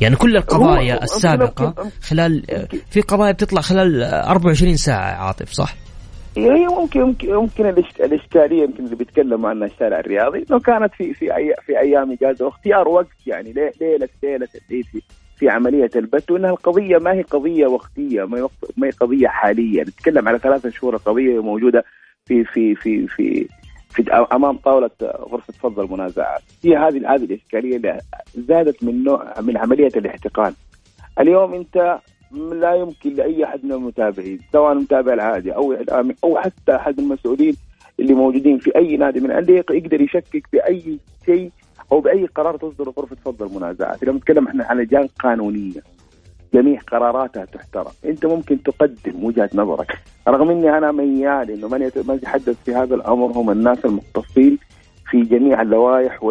يعني 0.00 0.16
كل 0.16 0.36
القضايا 0.36 1.04
السابقة 1.04 1.74
خلال 2.02 2.66
في 2.90 3.00
قضايا 3.00 3.32
بتطلع 3.32 3.60
خلال 3.60 4.02
24 4.04 4.76
ساعة 4.76 5.12
عاطف 5.12 5.52
صح؟ 5.52 5.74
هي 6.36 6.66
ممكن 6.66 7.00
ممكن 7.00 7.34
ممكن 7.34 7.66
الاشكالية 8.00 8.62
يمكن 8.62 8.84
اللي 8.84 8.96
بيتكلموا 8.96 9.50
عنها 9.50 9.66
الشارع 9.66 10.00
الرياضي 10.00 10.44
إنه 10.50 10.60
كانت 10.60 10.94
في 10.94 11.14
في 11.14 11.36
أي 11.36 11.54
في 11.66 11.78
أيام 11.78 12.12
اجازه 12.12 12.44
واختيار 12.44 12.88
وقت 12.88 13.06
يعني 13.26 13.52
ليله 13.52 13.72
ليلة 13.80 14.48
العيد 14.70 14.84
في 14.84 15.02
في 15.42 15.48
عملية 15.48 15.90
البت 15.96 16.30
وإنها 16.30 16.50
القضية 16.50 16.98
ما 16.98 17.12
هي 17.12 17.22
قضية 17.22 17.66
وقتية 17.66 18.24
ما 18.24 18.38
هي 18.38 18.48
ما 18.76 18.86
هي 18.86 18.90
قضية 18.90 19.28
حالية. 19.28 19.82
نتكلم 19.82 20.28
على 20.28 20.38
ثلاثة 20.38 20.70
شهور 20.70 20.94
القضية 20.94 21.42
موجودة 21.42 21.84
في 22.24 22.44
في 22.44 22.74
في 22.74 23.06
في 23.06 23.48
في 23.90 24.12
أمام 24.32 24.56
طاولة 24.56 24.90
غرفة 25.02 25.52
فض 25.52 25.80
المنازعات. 25.80 26.42
هي 26.64 26.76
هذه 26.76 27.14
هذه 27.14 27.24
الإشكالية 27.24 27.76
اللي 27.76 28.00
زادت 28.34 28.84
من 28.84 29.04
نوع 29.04 29.40
من 29.40 29.56
عملية 29.56 29.90
الاحتقان. 29.96 30.54
اليوم 31.20 31.54
أنت 31.54 31.98
لا 32.34 32.74
يمكن 32.74 33.14
لأي 33.14 33.44
أحد 33.44 33.64
من 33.64 33.72
المتابعين 33.72 34.40
سواء 34.52 34.72
المتابع 34.72 35.12
العادي 35.12 35.54
أو 35.54 35.72
إعلامي 35.72 36.14
أو 36.24 36.38
حتى 36.38 36.76
أحد 36.76 36.98
المسؤولين 36.98 37.56
اللي 38.00 38.14
موجودين 38.14 38.58
في 38.58 38.76
أي 38.76 38.96
نادي 38.96 39.20
من 39.20 39.26
الأندية 39.26 39.64
يقدر 39.70 40.00
يشكك 40.00 40.46
بأي 40.52 40.98
شيء 41.26 41.50
أو 41.92 42.00
بأي 42.00 42.26
قرار 42.26 42.56
تصدر 42.56 42.92
غرفه 42.98 43.16
فض 43.24 43.42
المنازعات، 43.42 44.04
لما 44.04 44.16
نتكلم 44.16 44.48
إحنا 44.48 44.64
عن 44.64 44.78
لجان 44.78 45.08
قانونية 45.20 45.80
جميع 46.54 46.80
قراراتها 46.80 47.44
تحترم، 47.44 47.92
أنت 48.04 48.26
ممكن 48.26 48.62
تقدم 48.62 49.24
وجهة 49.24 49.50
نظرك، 49.54 49.98
رغم 50.28 50.50
إني 50.50 50.78
أنا 50.78 50.92
ميال 50.92 51.50
إنه 51.50 51.68
من 51.68 51.82
يتحدث 52.16 52.56
في 52.64 52.74
هذا 52.74 52.94
الأمر 52.94 53.26
هم 53.26 53.50
الناس 53.50 53.84
المختصين 53.84 54.58
في 55.10 55.22
جميع 55.22 55.62
اللوائح 55.62 56.24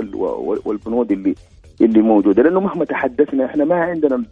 والبنود 0.65 1.11
اللي 1.11 1.35
اللي 1.81 2.01
موجودة، 2.01 2.43
لأنه 2.43 2.59
مهما 2.59 2.85
تحدثنا 2.85 3.45
إحنا 3.45 3.65
ما 3.65 3.75
عندنا 3.75 4.23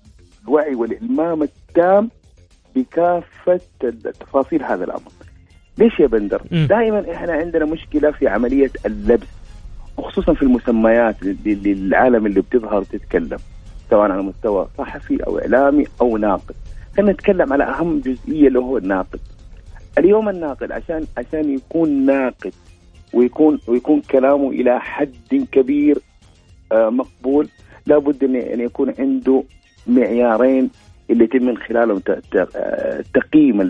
الوعي 0.43 0.75
والإلمام 0.75 1.43
التام 1.43 2.09
بكافة 2.75 3.59
تفاصيل 4.19 4.63
هذا 4.63 4.83
الأمر. 4.83 5.11
ليش 5.77 5.99
يا 5.99 6.07
بندر؟ 6.07 6.41
دائما 6.51 7.11
إحنا 7.13 7.33
عندنا 7.33 7.65
مشكلة 7.65 8.11
في 8.11 8.27
عملية 8.27 8.71
اللبس 8.85 9.27
وخصوصا 9.97 10.33
في 10.33 10.41
المسميات 10.43 11.15
للعالم 11.45 12.25
اللي 12.25 12.41
بتظهر 12.41 12.83
تتكلم 12.83 13.37
سواء 13.89 14.11
على 14.11 14.21
مستوى 14.21 14.67
صحفي 14.77 15.23
أو 15.27 15.39
إعلامي 15.39 15.85
أو 16.01 16.17
ناقد. 16.17 16.55
خلينا 16.97 17.11
نتكلم 17.11 17.53
على 17.53 17.63
أهم 17.63 17.99
جزئية 17.99 18.47
اللي 18.47 18.59
هو 18.59 18.77
الناقد. 18.77 19.19
اليوم 19.97 20.29
الناقد 20.29 20.71
عشان 20.71 21.05
عشان 21.17 21.53
يكون 21.55 22.05
ناقد 22.05 22.53
ويكون 23.13 23.59
ويكون 23.67 24.01
كلامه 24.01 24.49
إلى 24.49 24.79
حد 24.79 25.47
كبير 25.51 25.97
آه 26.71 26.89
مقبول 26.89 27.47
لابد 27.85 28.23
إن 28.23 28.59
يكون 28.61 28.93
عنده 28.99 29.43
معيارين 29.89 30.69
اللي 31.09 31.23
يتم 31.23 31.45
من 31.45 31.57
خلالهم 31.57 32.01
آه، 32.55 33.03
تقييم 33.13 33.61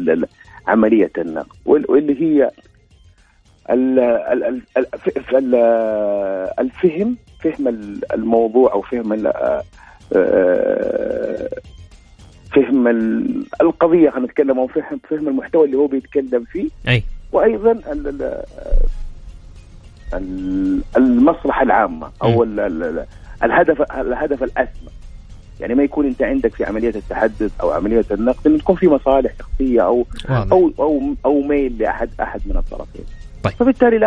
عملية 0.67 1.11
النقد 1.17 1.47
واللي 1.65 2.21
هي 2.21 2.51
الفهم 6.59 7.17
فهم 7.43 7.67
الموضوع 8.13 8.73
أو 8.73 8.81
فهم 8.81 9.31
آه، 10.13 11.49
فهم 12.55 12.87
القضية 13.61 14.09
خلينا 14.09 14.27
نتكلم 14.27 14.59
أو 14.59 14.67
فهم 14.67 14.99
فهم 15.09 15.27
المحتوى 15.27 15.65
اللي 15.65 15.77
هو 15.77 15.87
بيتكلم 15.87 16.43
فيه. 16.43 16.69
أي. 16.87 17.03
وأيضا 17.31 17.79
المصلحة 20.97 21.63
العامة 21.63 22.11
أو 22.23 22.43
الهدف 23.43 23.81
الهدف 23.91 24.43
الأسمى. 24.43 24.89
يعني 25.59 25.75
ما 25.75 25.83
يكون 25.83 26.05
أنت 26.05 26.21
عندك 26.21 26.55
في 26.55 26.63
عملية 26.63 26.95
التحدث 26.95 27.51
أو 27.61 27.71
عملية 27.71 28.05
النقد 28.11 28.47
إنه 28.47 28.57
تكون 28.57 28.75
في 28.75 28.87
مصالح 28.87 29.31
شخصية 29.39 29.81
أو 29.81 30.05
واضح. 30.29 30.51
أو 30.51 30.71
أو 30.79 31.01
أو 31.25 31.41
ميل 31.41 31.77
لاحد 31.77 32.09
أحد 32.21 32.41
من 32.45 32.57
الطرفين. 32.57 33.01
طيب. 33.43 33.53
فبالتالي 33.53 33.97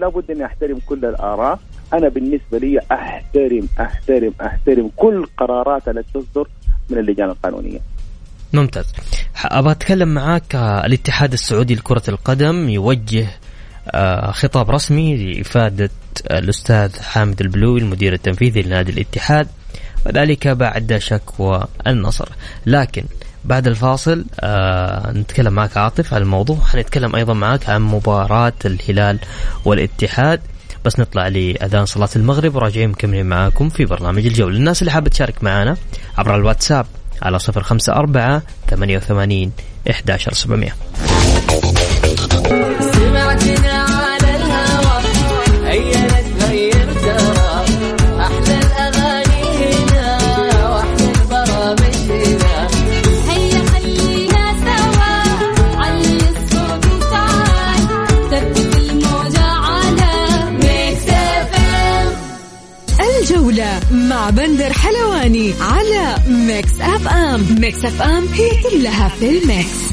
لابد 0.00 0.30
اني 0.30 0.44
احترم 0.46 0.78
كل 0.86 1.04
الآراء، 1.04 1.58
أنا 1.92 2.08
بالنسبة 2.08 2.58
لي 2.58 2.78
احترم 2.92 3.68
احترم 3.80 4.32
أحترم 4.40 4.90
كل 4.96 5.26
قرارات 5.36 5.88
التي 5.88 6.12
تصدر 6.14 6.48
من 6.90 6.98
اللجان 6.98 7.28
القانونية. 7.28 7.78
ممتاز. 8.52 8.92
أبغى 9.44 9.72
أتكلم 9.72 10.08
معاك 10.14 10.54
الاتحاد 10.54 11.32
السعودي 11.32 11.74
لكرة 11.74 12.02
القدم 12.08 12.68
يوجه 12.68 13.26
آه، 13.88 14.30
خطاب 14.30 14.70
رسمي 14.70 15.16
لإفادة 15.16 15.90
الأستاذ 16.30 17.02
حامد 17.02 17.40
البلوي 17.40 17.80
المدير 17.80 18.12
التنفيذي 18.12 18.62
لنادي 18.62 18.92
الاتحاد 18.92 19.48
وذلك 20.06 20.48
بعد 20.48 20.98
شكوى 20.98 21.64
النصر. 21.86 22.28
لكن 22.66 23.04
بعد 23.44 23.66
الفاصل 23.66 24.24
آه 24.40 25.12
نتكلم 25.12 25.52
معك 25.52 25.76
عاطف 25.76 26.14
عن 26.14 26.22
الموضوع. 26.22 26.58
حنتكلم 26.72 27.16
أيضا 27.16 27.34
معك 27.34 27.68
عن 27.68 27.82
مباراة 27.82 28.52
الهلال 28.64 29.18
والاتحاد. 29.64 30.40
بس 30.84 31.00
نطلع 31.00 31.28
لأذان 31.28 31.86
صلاة 31.86 32.08
المغرب 32.16 32.54
وراجعين 32.54 32.88
مكملين 32.88 33.26
معاكم 33.26 33.68
في 33.68 33.84
برنامج 33.84 34.26
الجولة. 34.26 34.56
الناس 34.56 34.82
اللي 34.82 34.90
حابة 34.90 35.10
تشارك 35.10 35.44
معنا 35.44 35.76
عبر 36.18 36.36
الواتساب 36.36 36.86
على 37.22 37.38
صفر 37.38 37.62
خمسة 37.62 37.92
أربعة 37.92 38.42
ثمانية 38.70 38.96
وثمانين 38.96 39.52
إحداشر 39.90 40.32
سبعمية. 40.32 40.74
Mix 67.60 67.84
FM 67.84 68.26
هي 68.26 68.50
كلها 68.62 69.08
في 69.08 69.38
ال 69.38 69.48
mix. 69.48 69.90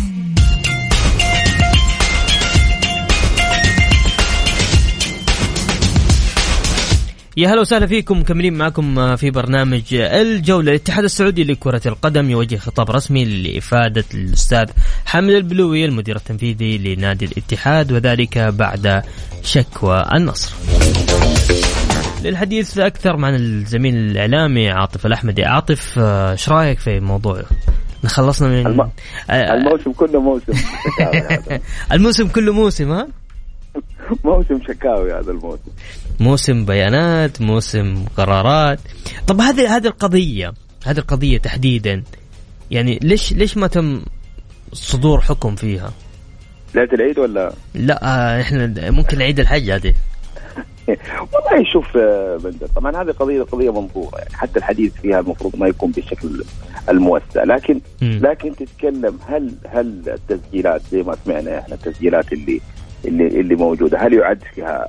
يا 7.38 7.48
هلا 7.48 7.62
وسهلا 7.62 7.88
فيكم 7.88 8.20
مكملين 8.20 8.54
معكم 8.54 9.16
في 9.16 9.32
برنامج 9.32 9.84
الجولة. 9.94 10.72
الاتحاد 10.72 11.04
السعودي 11.04 11.44
لكرة 11.44 11.82
القدم 11.86 12.30
يوجه 12.30 12.56
خطاب 12.56 12.92
رسمي 12.92 13.26
لإفادة 13.26 14.06
الأستاذ 14.14 14.66
حمد 15.06 15.30
البلوي 15.30 15.86
المدير 15.86 16.16
التنفيذي 16.16 16.78
لنادي 16.78 17.26
الاتحاد 17.26 17.92
وذلك 17.92 18.38
بعد 18.38 19.02
شكوى 19.44 20.06
النصر. 20.14 20.52
للحديث 22.24 22.78
أكثر 22.78 23.18
مع 23.18 23.30
الزميل 23.30 23.96
الإعلامي 23.96 24.70
عاطف 24.70 25.06
الأحمدي. 25.06 25.46
عاطف 25.46 26.00
آه، 26.00 26.32
إيش 26.32 26.50
رأيك 26.50 26.80
في 26.80 26.98
الموضوع 26.98 27.44
خلصنا 28.06 28.50
من 28.50 28.68
الم... 28.68 28.82
آه، 29.30 29.54
الموسم 29.54 29.92
كله 29.92 30.22
موسم 30.22 30.54
الموسم 31.94 32.28
كله 32.28 32.54
موسم 32.54 32.92
ها؟ 32.92 33.08
موسم 34.24 34.60
شكاوي 34.68 35.14
هذا 35.14 35.32
الموسم. 35.32 35.72
موسم 36.20 36.66
بيانات 36.66 37.42
موسم 37.42 38.06
قرارات. 38.18 38.80
طب 39.28 39.42
هذه 39.42 39.78
هذه 39.78 39.88
القضية 39.88 40.54
هذه 40.86 40.98
القضية 40.98 41.38
تحديدا 41.38 42.04
يعني 42.72 43.00
ليش 43.02 43.34
ليش 43.34 43.58
ما 43.58 43.68
تم 43.68 44.02
صدور 44.74 45.22
حكم 45.22 45.56
فيها؟ 45.56 45.94
ليلة 46.76 46.94
العيد 46.94 47.20
ولا؟ 47.20 47.54
لا 47.76 48.04
آه، 48.04 48.42
إحنا 48.42 48.92
ممكن 48.92 49.22
عيد 49.22 49.40
الحج 49.40 49.72
هذه 49.72 49.94
والله 51.34 51.72
شوف 51.74 51.98
آه، 51.98 52.38
بندر 52.38 52.68
طبعا 52.76 53.02
هذه 53.02 53.12
قضيه 53.12 53.42
قضية 53.42 53.82
منظورة 53.82 54.18
يعني. 54.18 54.36
حتى 54.36 54.60
الحديث 54.60 54.94
فيها 54.94 55.20
المفروض 55.20 55.56
ما 55.56 55.68
يكون 55.68 55.92
بالشكل 55.92 56.44
الموسع. 56.90 57.44
لكن 57.44 57.82
م. 58.02 58.20
لكن 58.22 58.56
تتكلم 58.56 59.20
هل 59.28 59.52
هل 59.70 60.02
التسجيلات 60.08 60.82
زي 60.92 61.04
ما 61.04 61.16
سمعنا 61.26 61.60
إحنا 61.60 61.76
التسجيلات 61.76 62.34
اللي 62.34 62.62
اللي 63.06 63.28
اللي 63.28 63.56
موجودة 63.56 63.98
هل 63.98 64.14
يعد 64.14 64.40
فيها 64.56 64.88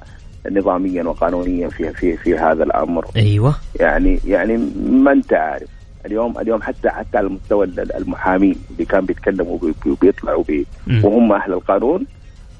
نظاميا 0.50 1.02
وقانونيا 1.02 1.68
في 1.68 1.92
في 1.92 2.16
في 2.16 2.38
هذا 2.38 2.64
الأمر؟ 2.64 3.06
أيوه. 3.16 3.54
يعني 3.80 4.20
يعني 4.24 4.56
ما 4.90 5.12
أنت 5.12 5.32
عارف. 5.32 5.68
اليوم 6.06 6.38
اليوم 6.38 6.62
حتى 6.62 6.90
حتى 6.90 7.18
على 7.18 7.28
مستوى 7.28 7.64
المحامين 7.96 8.56
اللي 8.70 8.84
كان 8.84 9.06
بيتكلموا 9.06 9.58
وبيطلعوا 9.86 10.44
وهم 11.04 11.32
أهل 11.32 11.52
القانون 11.52 12.06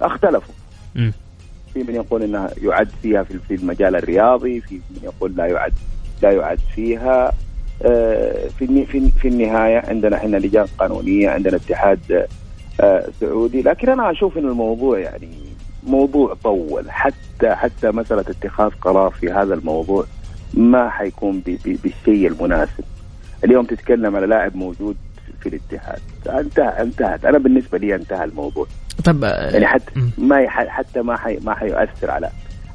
اختلفوا. 0.00 0.54
م. 0.94 1.10
في 1.74 1.82
من 1.82 1.94
يقول 1.94 2.22
انها 2.22 2.50
يعد 2.62 2.88
فيها 3.02 3.22
في 3.22 3.54
المجال 3.54 3.96
الرياضي 3.96 4.60
في 4.60 4.74
من 4.74 5.00
يقول 5.02 5.36
لا 5.36 5.46
يعد 5.46 5.72
لا 6.22 6.30
يعد 6.30 6.58
فيها. 6.74 7.32
آه، 7.82 8.48
في 8.58 9.10
في 9.10 9.28
النهاية 9.28 9.82
عندنا 9.88 10.16
إحنا 10.16 10.36
لجان 10.36 10.66
قانونية 10.78 11.30
عندنا 11.30 11.56
اتحاد 11.56 12.26
آه، 12.80 13.08
سعودي. 13.20 13.62
لكن 13.62 13.88
أنا 13.88 14.10
أشوف 14.10 14.38
ان 14.38 14.44
الموضوع 14.44 14.98
يعني 14.98 15.28
موضوع 15.86 16.34
طول. 16.44 16.90
حتى 16.90 17.54
حتى 17.54 17.90
مسألة 17.90 18.20
اتخاذ 18.20 18.70
قرار 18.80 19.10
في 19.10 19.30
هذا 19.30 19.54
الموضوع 19.54 20.04
ما 20.54 20.90
حيكون 20.90 21.42
بالشيء 21.64 22.28
المناسب. 22.28 22.84
اليوم 23.44 23.64
تتكلم 23.64 24.16
على 24.16 24.26
لاعب 24.26 24.56
موجود 24.56 24.96
في 25.40 25.48
الاتحاد. 25.48 26.00
انتهى 26.26 26.82
انتهت. 26.82 27.24
أنا 27.24 27.38
بالنسبة 27.38 27.78
لي 27.78 27.94
انتهى 27.94 28.24
الموضوع. 28.24 28.66
طب 29.04 29.24
يعني 29.24 29.66
حتى 29.66 29.92
ما 30.18 30.48
حتى 30.48 31.02
ما 31.02 31.16
حي 31.16 31.38
ما 31.44 31.54
حيؤثر 31.54 32.10
على 32.10 32.30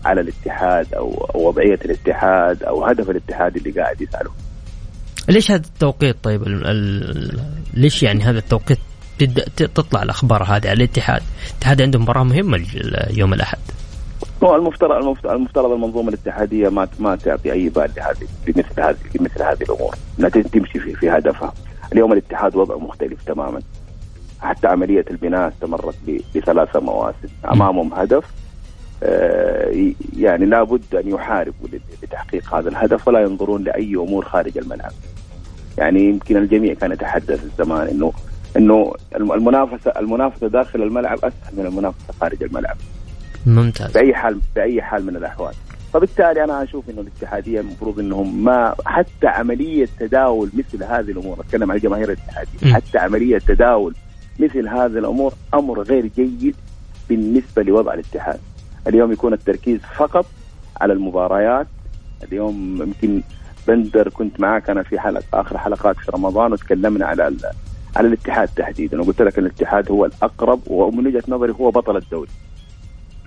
على 0.05 0.21
الاتحاد 0.21 0.93
أو 0.93 1.29
وضعية 1.33 1.79
الاتحاد 1.85 2.63
أو 2.63 2.85
هدف 2.85 3.09
الاتحاد 3.09 3.55
اللي 3.57 3.71
قاعد 3.71 4.01
يسأله. 4.01 4.31
ليش 5.29 5.51
هذا 5.51 5.61
التوقيت 5.65 6.15
طيب؟ 6.23 6.43
ال 6.43 6.67
ال 6.67 7.39
ليش 7.73 8.03
يعني 8.03 8.23
هذا 8.23 8.37
التوقيت 8.37 8.79
تبدا 9.19 9.45
تطلع 9.67 10.03
الأخبار 10.03 10.43
هذه 10.43 10.69
على 10.69 10.73
الاتحاد؟ 10.73 11.21
الاتحاد 11.51 11.81
عنده 11.81 11.99
مباراة 11.99 12.23
مهمة 12.23 12.65
يوم 13.09 13.33
الأحد. 13.33 13.57
هو 14.43 14.55
المفترض 14.55 14.91
المفترض 15.25 15.71
المنظومة 15.71 16.09
الاتحادية 16.09 16.69
ما 16.69 16.87
ما 16.99 17.15
تعطي 17.15 17.51
أي 17.51 17.69
بال 17.69 17.91
لهذه 17.97 18.27
لمثل 18.47 18.81
هذه 18.81 18.97
لمثل 19.19 19.41
هذه 19.43 19.61
الأمور. 19.61 19.95
انها 20.19 20.29
تمشي 20.29 20.79
في 20.79 20.93
في 20.93 21.09
هدفها. 21.09 21.53
اليوم 21.93 22.13
الاتحاد 22.13 22.55
وضع 22.55 22.77
مختلف 22.77 23.23
تماما. 23.23 23.61
حتى 24.43 24.67
عملية 24.67 25.05
البناء 25.11 25.47
استمرت 25.47 25.95
بثلاثة 26.35 26.79
مواسم 26.79 27.27
أمامهم 27.51 27.93
هدف 27.93 28.23
آه، 29.03 29.93
يعني 30.17 30.45
لابد 30.45 30.95
أن 30.95 31.09
يحاربوا 31.09 31.67
لتحقيق 32.03 32.55
هذا 32.55 32.69
الهدف 32.69 33.07
ولا 33.07 33.19
ينظرون 33.19 33.63
لأي 33.63 33.95
أمور 33.95 34.25
خارج 34.25 34.57
الملعب. 34.57 34.91
يعني 35.77 36.03
يمكن 36.03 36.37
الجميع 36.37 36.73
كان 36.73 36.91
يتحدث 36.91 37.43
الزمان 37.43 37.87
انه 37.87 38.13
إنه 38.57 38.93
المنافسه 39.15 39.91
المنافسة 39.99 40.47
داخل 40.47 40.83
الملعب 40.83 41.17
أسهل 41.17 41.57
من 41.57 41.65
المنافسة 41.65 42.13
خارج 42.21 42.43
الملعب. 42.43 42.77
ممتاز. 43.45 43.91
بأي 43.91 44.15
حال 44.15 44.39
بأي 44.55 44.81
حال 44.81 45.05
من 45.05 45.15
الأحوال. 45.15 45.53
فبالتالي 45.93 46.43
أنا 46.43 46.63
أشوف 46.63 46.89
إنه 46.89 47.01
الاتحادية 47.01 47.59
المفروض 47.59 47.99
إنهم 47.99 48.43
ما 48.43 48.75
حتى 48.85 49.27
عملية 49.27 49.87
تداول 49.99 50.49
مثل 50.53 50.83
هذه 50.83 51.11
الأمور 51.11 51.39
أتكلم 51.39 51.71
عن 51.71 51.77
الجماهير 51.77 52.11
الاتحادية 52.11 52.73
حتى 52.73 52.97
عملية 52.97 53.37
تداول 53.37 53.95
مثل 54.39 54.67
هذه 54.67 54.85
الأمور 54.85 55.33
أمر 55.53 55.81
غير 55.81 56.05
جيد 56.05 56.55
بالنسبة 57.09 57.63
لوضع 57.63 57.93
الاتحاد. 57.93 58.39
اليوم 58.87 59.11
يكون 59.11 59.33
التركيز 59.33 59.79
فقط 59.79 60.25
على 60.81 60.93
المباريات. 60.93 61.67
اليوم 62.23 62.81
يمكن 62.81 63.21
بندر 63.67 64.09
كنت 64.09 64.39
معك 64.39 64.69
أنا 64.69 64.83
في 64.83 64.99
حلقه 64.99 65.23
آخر 65.33 65.57
حلقات 65.57 65.95
في 65.95 66.11
رمضان 66.11 66.53
وتكلمنا 66.53 67.05
على 67.05 67.23
على 67.95 68.07
الاتحاد 68.07 68.49
تحديدا. 68.55 69.01
وقلت 69.01 69.21
لك 69.21 69.37
إن 69.39 69.45
الاتحاد 69.45 69.91
هو 69.91 70.05
الأقرب 70.05 70.59
ومن 70.67 71.07
وجهة 71.07 71.23
نظري 71.27 71.53
هو 71.59 71.71
بطل 71.71 71.97
الدوري. 71.97 72.29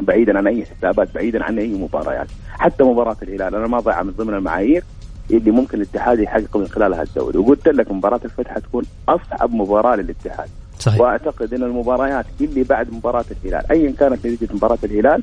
بعيدا 0.00 0.38
عن 0.38 0.46
أي 0.46 0.64
حسابات 0.64 1.14
بعيدا 1.14 1.44
عن 1.44 1.58
أي 1.58 1.74
مباريات. 1.74 2.28
حتى 2.48 2.84
مباراة 2.84 3.16
الهلال. 3.22 3.54
أنا 3.54 3.66
ما 3.66 3.80
ضيع 3.80 4.02
من 4.02 4.12
ضمن 4.12 4.34
المعايير 4.34 4.84
اللي 5.30 5.50
ممكن 5.50 5.78
الاتحاد 5.78 6.20
يحقق 6.20 6.56
من 6.56 6.68
خلالها 6.68 7.02
الدوري. 7.02 7.38
وقلت 7.38 7.68
لك 7.68 7.92
مباراة 7.92 8.20
الفتح 8.24 8.54
حتكون 8.54 8.84
أصعب 9.08 9.54
مباراة 9.54 9.96
للاتحاد. 9.96 10.48
صحيح. 10.78 11.00
وأعتقد 11.00 11.54
إن 11.54 11.62
المباريات 11.62 12.26
اللي 12.40 12.62
بعد 12.62 12.92
مباراة 12.92 13.24
الهلال 13.30 13.70
ايا 13.70 13.90
كانت 13.90 14.26
نتيجة 14.26 14.52
مباراة 14.54 14.78
الهلال 14.84 15.22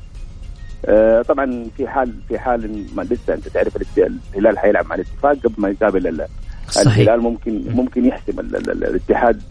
آه 0.86 1.22
طبعا 1.22 1.66
في 1.76 1.88
حال 1.88 2.14
في 2.28 2.38
حال 2.38 2.84
ما 2.96 3.02
لسه 3.02 3.34
أنت 3.34 3.48
تعرف 3.48 3.98
الهلال 4.34 4.58
حيلعب 4.58 4.86
مع 4.86 4.94
الاتفاق 4.94 5.36
قبل 5.36 5.54
ما 5.58 5.68
يقابل 5.68 6.26
صحيح. 6.68 6.86
الهلال 6.86 7.20
ممكن 7.20 7.64
ممكن 7.68 8.04
يحسم 8.04 8.40
الاتحاد 8.40 9.42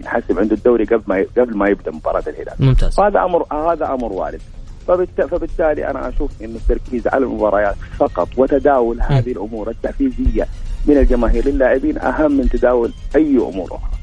يحسم 0.00 0.38
عنده 0.38 0.54
الدوري 0.56 0.84
قبل 0.84 1.02
ما 1.06 1.26
قبل 1.38 1.56
ما 1.56 1.68
يبدأ 1.68 1.90
مباراة 1.90 2.22
الهلال 2.26 2.54
ممتاز 2.60 3.00
هذا 3.00 3.24
أمر 3.24 3.46
هذا 3.52 3.94
أمر 3.94 4.12
وارد 4.12 4.40
فبالتالي 5.16 5.90
أنا 5.90 6.08
أشوف 6.08 6.30
انه 6.42 6.56
التركيز 6.56 7.08
على 7.08 7.24
المباريات 7.24 7.74
فقط 7.98 8.28
وتداول. 8.36 9.00
هذه 9.00 9.32
الأمور 9.32 9.70
التحفيزية 9.70 10.46
من 10.86 10.96
الجماهير 10.98 11.48
للاعبين 11.48 11.98
أهم 11.98 12.32
من 12.32 12.48
تداول 12.48 12.92
أي 13.16 13.36
أمور 13.36 13.66
أخرى. 13.66 14.01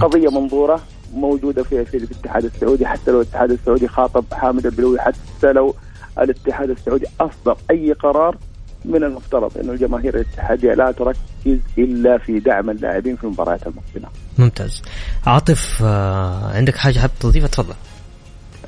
قضية 0.00 0.28
منظورة 0.28 0.80
موجودة 1.14 1.62
في 1.62 1.84
في 1.84 1.96
الاتحاد 1.96 2.44
السعودي 2.44 2.86
حتى 2.86 3.10
لو 3.10 3.20
الاتحاد 3.20 3.50
السعودي 3.50 3.88
خاطب 3.88 4.24
حامد 4.32 4.66
البلوي 4.66 5.00
حتى 5.00 5.52
لو 5.52 5.74
الاتحاد 6.18 6.70
السعودي 6.70 7.06
اصدر 7.20 7.56
أي 7.70 7.92
قرار 7.92 8.38
من 8.84 9.04
المفترض 9.04 9.58
انه 9.58 9.72
الجماهير 9.72 10.14
الاتحادية 10.14 10.74
لا 10.74 10.92
تركز 10.92 11.60
إلا 11.78 12.18
في 12.18 12.38
دعم 12.38 12.70
اللاعبين 12.70 13.16
في 13.16 13.24
المباريات 13.24 13.66
المقبلة. 13.66 14.08
ممتاز. 14.38 14.82
عاطف 15.26 15.82
آه، 15.82 16.52
عندك 16.56 16.76
حاجة 16.76 16.98
حاب 16.98 17.10
تضيفها 17.20 17.48
تفضل. 17.48 17.74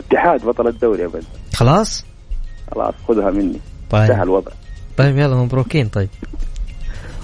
اتحاد 0.00 0.44
بطل 0.44 0.68
الدوري 0.68 1.02
يا. 1.02 1.10
خلاص؟ 1.54 2.04
خلاص 2.74 2.94
خذها 3.08 3.30
مني. 3.30 3.60
طيب. 3.90 4.08
سهل 4.08 4.22
الوضع. 4.22 4.52
طيب 4.96 5.18
يلا 5.18 5.36
مبروكين 5.36 5.88
طيب. 5.88 6.08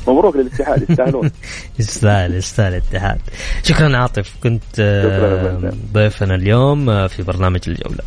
مبروك 0.09 0.37
للاتحاد 0.37 0.91
يستاهلون. 0.91 1.31
يستاهل 1.79 2.35
يستاهل 2.35 2.73
الاتحاد. 2.73 3.21
شكرا 3.63 3.97
عاطف 3.97 4.35
كنت 4.43 4.63
آه، 4.79 5.73
ضيفنا 5.93 6.35
اليوم 6.35 6.91
آه، 6.91 7.07
في 7.07 7.23
برنامج 7.23 7.61
الجولة. 7.69 8.03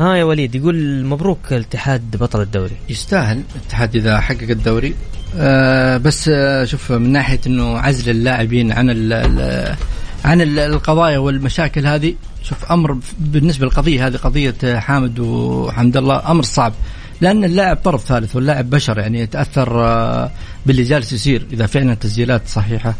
ها 0.00 0.16
يا 0.16 0.24
وليد 0.24 0.54
يقول 0.54 1.04
مبروك 1.04 1.52
الاتحاد 1.52 2.16
بطل 2.16 2.40
الدوري. 2.40 2.76
يستاهل 2.88 3.42
الاتحاد 3.56 3.96
إذا 3.96 4.20
حقق 4.20 4.50
الدوري. 4.50 4.94
آه 5.38 5.96
بس 5.96 6.28
آه 6.28 6.64
شوف 6.64 6.92
من 6.92 7.12
ناحية 7.12 7.40
إنه 7.46 7.78
عزل 7.78 8.10
اللاعبين 8.10 8.72
عن 8.72 8.90
ال 8.90 9.12
ال 9.12 9.76
عن 10.24 10.40
القضايا 10.40 11.18
والمشاكل 11.18 11.86
هذه 11.86 12.14
شوف 12.42 12.72
أمر 12.72 12.96
بالنسبة 13.18 13.66
للقضية 13.66 14.06
هذه 14.06 14.16
قضية 14.16 14.78
حامد 14.78 15.18
وحمد 15.18 15.96
الله 15.96 16.30
أمر 16.30 16.42
صعب. 16.42 16.72
لأن 17.20 17.44
اللاعب 17.44 17.76
طرف 17.76 18.04
ثالث 18.04 18.36
واللاعب 18.36 18.70
بشر 18.70 18.98
يعني 18.98 19.20
يتأثر 19.20 19.84
آه، 19.84 20.30
باللي 20.66 20.82
جالس 20.82 21.12
يصير 21.12 21.46
إذا 21.52 21.66
فعلا 21.66 21.92
التسجيلات 21.92 22.42
صحيحة. 22.46 22.94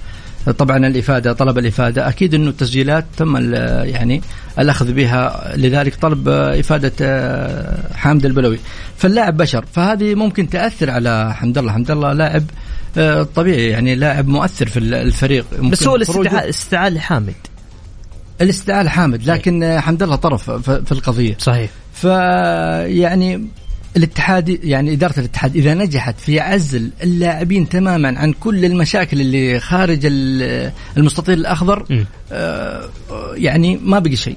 طبعا 0.58 0.86
الإفادة 0.86 1.32
طلب 1.32 1.58
الإفادة. 1.58 2.08
أكيد 2.08 2.34
إنه 2.34 2.50
التسجيلات 2.50 3.04
تم 3.16 3.54
يعني 3.84 4.22
الأخذ 4.58 4.92
بها. 4.92 5.52
لذلك 5.56 5.94
طلب 5.94 6.28
إفادة 6.28 6.92
آه، 7.00 7.94
حامد 7.94 8.24
البلوي. 8.24 8.58
فاللاعب 8.96 9.36
بشر. 9.36 9.64
فهذه 9.72 10.14
ممكن 10.14 10.48
تأثر 10.48 10.90
على 10.90 11.34
حمد 11.34 11.58
الله. 11.58 11.72
حمد 11.72 11.90
الله 11.90 12.12
لاعب 12.12 12.44
آه، 12.98 13.22
طبيعي 13.22 13.68
يعني 13.68 13.94
لاعب 13.94 14.28
مؤثر 14.28 14.68
في 14.68 14.78
الفريق. 14.78 15.46
بس 15.60 15.86
هو 15.86 15.96
الاستدعاء 15.96 16.92
لحامد. 16.92 17.34
الاستدعاء 18.40 18.84
لحامد 18.84 19.24
لكن 19.24 19.78
حمد 19.80 20.02
الله 20.02 20.16
طرف 20.16 20.50
في 20.50 20.92
القضية. 20.92 21.36
صحيح. 21.38 21.70
فيعني 21.94 23.48
الاتحاد 23.96 24.64
يعني 24.64 24.92
إدارة 24.92 25.18
الاتحاد 25.18 25.56
إذا 25.56 25.74
نجحت 25.74 26.20
في 26.20 26.40
عزل 26.40 26.90
اللاعبين 27.02 27.68
تماما 27.68 28.18
عن 28.18 28.32
كل 28.32 28.64
المشاكل 28.64 29.20
اللي 29.20 29.60
خارج 29.60 30.00
المستطيل 30.96 31.38
الأخضر 31.38 32.04
آه 32.32 32.88
يعني 33.34 33.76
ما 33.76 33.98
بقي 33.98 34.16
شيء. 34.16 34.36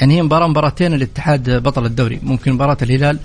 يعني 0.00 0.16
هي 0.16 0.22
مباراة 0.22 0.46
مباراتين 0.46 0.94
الاتحاد 0.94 1.50
بطل 1.50 1.86
الدوري. 1.86 2.20
ممكن 2.22 2.52
مباراة 2.52 2.76
الهلال 2.82 3.18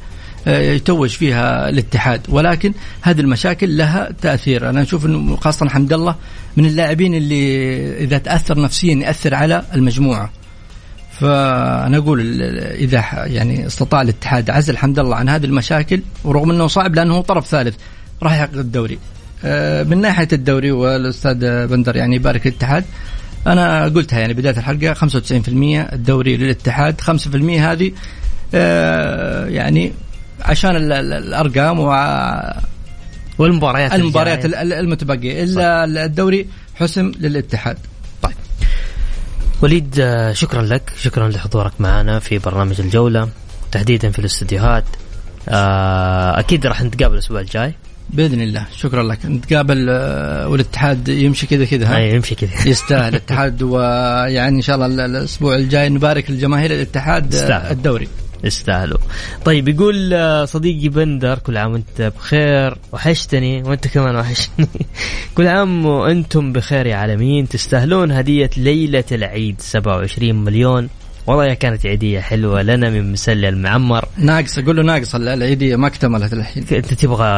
آه، 0.47 0.61
يتوج 0.61 1.09
فيها 1.09 1.69
الاتحاد. 1.69 2.21
ولكن 2.29 2.73
هذه 3.01 3.21
المشاكل 3.21 3.77
لها 3.77 4.09
تأثير. 4.21 4.69
أنا 4.69 4.81
أشوف 4.81 5.05
إنه 5.05 5.35
خاصة 5.35 5.69
حمد 5.69 5.93
الله 5.93 6.15
من 6.57 6.65
اللاعبين 6.65 7.15
اللي 7.15 8.03
إذا 8.03 8.17
تأثر 8.17 8.61
نفسيا 8.61 8.95
يأثر 8.95 9.35
على 9.35 9.63
المجموعة. 9.73 10.31
فانا 11.23 11.97
أقول 11.97 12.41
إذا 12.61 13.03
يعني 13.25 13.67
استطاع 13.67 14.01
الاتحاد 14.01 14.49
عزل 14.49 14.77
حمد 14.77 14.99
الله 14.99 15.15
عن 15.15 15.29
هذه 15.29 15.45
المشاكل 15.45 16.01
ورغم 16.23 16.51
إنه 16.51 16.67
صعب 16.67 16.95
لأنه 16.95 17.21
طرف 17.21 17.47
ثالث 17.47 17.75
راح 18.23 18.33
يحقق 18.33 18.57
الدوري. 18.57 18.99
آه، 19.45 19.83
من 19.83 20.01
ناحية 20.01 20.27
الدوري 20.33 20.71
والأستاذ 20.71 21.67
بندر 21.67 21.95
يعني 21.95 22.15
يبارك 22.15 22.47
الاتحاد 22.47 22.83
أنا 23.47 23.83
قلتها 23.83 24.19
يعني 24.19 24.33
بداية 24.33 24.57
الحلقة 24.57 24.93
95% 24.93 25.93
الدوري 25.93 26.37
للاتحاد 26.37 27.01
5% 27.01 27.71
هذه 27.71 27.91
آه، 28.53 29.45
يعني 29.45 29.93
عشان 30.41 30.75
الأرقام 30.91 31.79
و 31.79 31.89
والمباريات 33.37 33.93
المباريات 33.93 34.45
المتبقية. 34.45 35.43
إلا 35.43 36.05
الدوري 36.05 36.47
حسم 36.75 37.11
للاتحاد. 37.19 37.77
وليد 39.63 39.95
آه، 39.99 40.33
شكرا 40.33 40.61
لك 40.61 40.93
شكرا 40.97 41.29
لحضورك 41.29 41.71
معنا 41.79 42.19
في 42.19 42.37
برنامج 42.37 42.81
الجولة. 42.81 43.29
تحديدا 43.71 44.11
في 44.11 44.19
الاستديوهات. 44.19 44.83
آه، 45.49 46.39
أكيد 46.39 46.65
راح 46.65 46.83
نتقابل 46.83 47.13
الأسبوع 47.13 47.39
الجاي. 47.39 47.73
بإذن 48.09 48.41
الله. 48.41 48.65
شكرا 48.75 49.03
لك. 49.03 49.25
نتقابل 49.25 49.87
آه، 49.89 50.47
والاتحاد 50.47 51.07
يمشي 51.07 51.47
كذا 51.47 51.65
كذا 51.65 51.87
ها؟ 51.87 51.97
أي 51.97 52.15
يمشي 52.15 52.35
كذا. 52.35 52.51
يستاهل 52.71 53.09
الاتحاد 53.09 53.61
ويعني 53.63 54.55
إن 54.55 54.61
شاء 54.61 54.75
الله 54.75 55.05
الأسبوع 55.05 55.55
الجاي 55.55 55.89
نبارك 55.89 56.31
لجماهير 56.31 56.71
الاتحاد 56.71 57.35
الدوري. 57.71 58.07
يستاهلوا. 58.43 58.97
طيب 59.45 59.67
يقول 59.67 60.13
آه، 60.13 60.45
صديقي 60.45 60.89
بندر 60.89 61.39
كل 61.39 61.57
عام 61.57 61.71
وانت 61.71 62.01
بخير. 62.01 62.77
وحشتني 62.91 63.63
وانت 63.63 63.87
كمان 63.87 64.15
وحشتني. 64.15 64.67
كل 65.35 65.47
عام 65.47 65.85
وأنتم 65.85 66.53
بخير 66.53 66.85
يا 66.85 66.95
عالمين. 66.95 67.47
تستاهلون 67.47 68.11
هدية 68.11 68.49
ليلة 68.57 69.03
العيد 69.11 69.61
27 69.61 70.35
مليون. 70.35 70.89
والله 71.27 71.53
كانت 71.53 71.85
عيدية 71.85 72.19
حلوة 72.19 72.61
لنا 72.61 72.89
من 72.89 73.11
مسلي 73.11 73.49
المعمر. 73.49 74.05
ناقص 74.17 74.57
أقول 74.57 74.75
له 74.75 74.83
ناقص 74.83 75.15
العيدية 75.15 75.75
ما 75.75 75.87
اكتملت 75.87 76.33
الحين. 76.33 76.65
انت 76.71 76.93
تبغى 76.93 77.29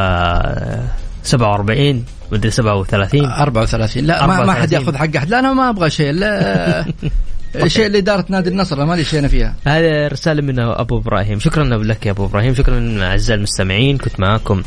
47 1.22 2.04
مدري 2.32 2.50
37 2.50 3.24
34 3.24 4.04
لا 4.04 4.24
34. 4.24 4.46
ما 4.46 4.52
حد 4.52 4.72
ياخذ 4.72 4.96
حق 4.96 5.16
أحد. 5.16 5.30
لا 5.30 5.38
أنا 5.38 5.52
ما 5.52 5.70
أبغى 5.70 5.90
شيء 5.90 6.12
لا. 6.12 6.84
شيء 7.66 7.88
لاداره 7.88 8.24
نادي 8.28 8.50
النصر 8.50 8.84
ما 8.84 8.94
لي 8.94 9.04
شيء 9.04 9.18
أنا 9.18 9.28
فيها. 9.28 9.54
هذا 9.66 10.08
رسالة 10.08 10.42
من 10.42 10.58
أبو 10.58 10.98
إبراهيم. 10.98 11.40
شكرا 11.40 11.64
لك 11.64 12.06
يا 12.06 12.10
أبو 12.10 12.24
إبراهيم. 12.24 12.54
شكرا 12.54 12.98
أعزائي 13.02 13.38
المستمعين 13.38 13.98
كنت 13.98 14.20
معاكم. 14.20 14.62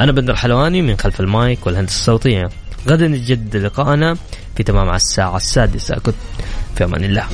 أنا 0.00 0.12
بندر 0.12 0.36
حلواني 0.36 0.82
من 0.82 0.96
خلف 0.96 1.20
المايك 1.20 1.66
والهندسة 1.66 1.94
الصوتية. 1.94 2.50
غدا 2.88 3.08
نجد 3.08 3.56
لقاءنا 3.56 4.16
في 4.56 4.62
تمام 4.62 4.94
الساعة 4.94 5.36
السادسة. 5.36 5.94
كنت 5.94 6.14
في 6.76 6.84
أمان 6.84 7.04
الله. 7.04 7.26